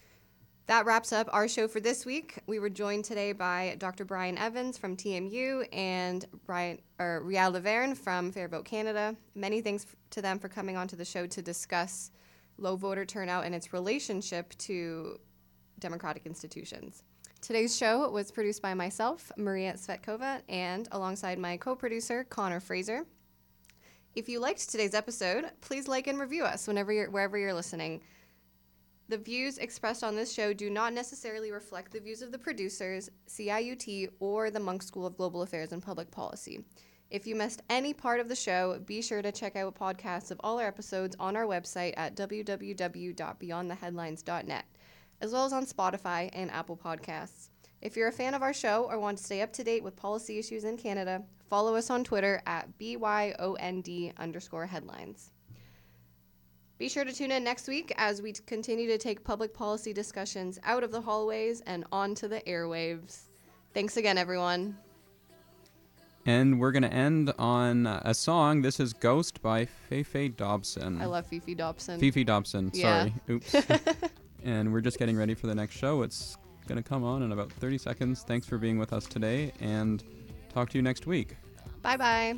[0.66, 2.40] That wraps up our show for this week.
[2.48, 4.04] We were joined today by Dr.
[4.04, 9.14] Bryan Evans from TMU and Bryan or Réal Lavergne from Fair Vote Canada.
[9.36, 12.10] Many thanks to them for coming onto the show to discuss
[12.58, 15.20] low voter turnout and its relationship to
[15.78, 17.04] democratic institutions.
[17.40, 23.06] Today's show was produced by myself, Maria Svetkova, and alongside my co producer, Connor Fraser.
[24.16, 28.00] If you liked today's episode, please like and review us whenever you're, wherever you're listening.
[29.08, 33.08] The views expressed on this show do not necessarily reflect the views of the producers,
[33.28, 36.64] CIUT, or the Munk School of Global Affairs and Public Policy.
[37.10, 40.40] If you missed any part of the show, be sure to check out podcasts of
[40.42, 44.64] all our episodes on our website at www.beyondtheheadlines.net
[45.20, 47.48] as well as on Spotify and Apple Podcasts.
[47.80, 49.96] If you're a fan of our show or want to stay up to date with
[49.96, 55.30] policy issues in Canada, follow us on Twitter at BYOND underscore headlines.
[56.78, 60.58] Be sure to tune in next week as we continue to take public policy discussions
[60.62, 63.20] out of the hallways and onto the airwaves.
[63.72, 64.76] Thanks again, everyone.
[66.26, 68.60] And we're going to end on a song.
[68.60, 71.00] This is Ghost by Fefe Dobson.
[71.00, 71.98] I love Fefe Dobson.
[71.98, 72.70] Fefe Dobson.
[72.74, 73.04] Yeah.
[73.04, 73.14] Sorry.
[73.30, 73.56] Oops.
[74.44, 76.02] and we're just getting ready for the next show.
[76.02, 78.22] It's going to come on in about 30 seconds.
[78.22, 80.02] Thanks for being with us today and
[80.52, 81.36] talk to you next week.
[81.80, 82.36] bye bye.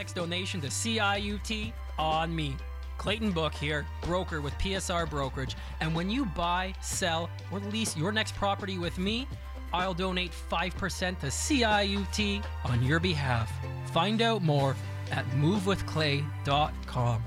[0.00, 2.56] next donation to CIUT on me.
[2.96, 5.56] Clayton Book here, broker with PSR Brokerage.
[5.82, 9.28] And when you buy, sell, or lease your next property with me,
[9.74, 13.52] I'll donate 5% to CIUT on your behalf.
[13.92, 14.74] Find out more
[15.12, 17.22] at movewithclay.com.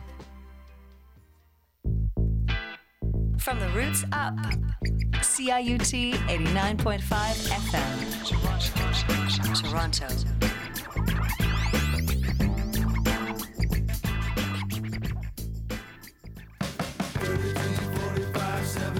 [3.37, 4.35] From the roots up,
[5.21, 7.01] CIUT 89.5
[7.51, 7.93] FM,
[9.61, 10.07] Toronto.
[10.09, 10.62] Toronto.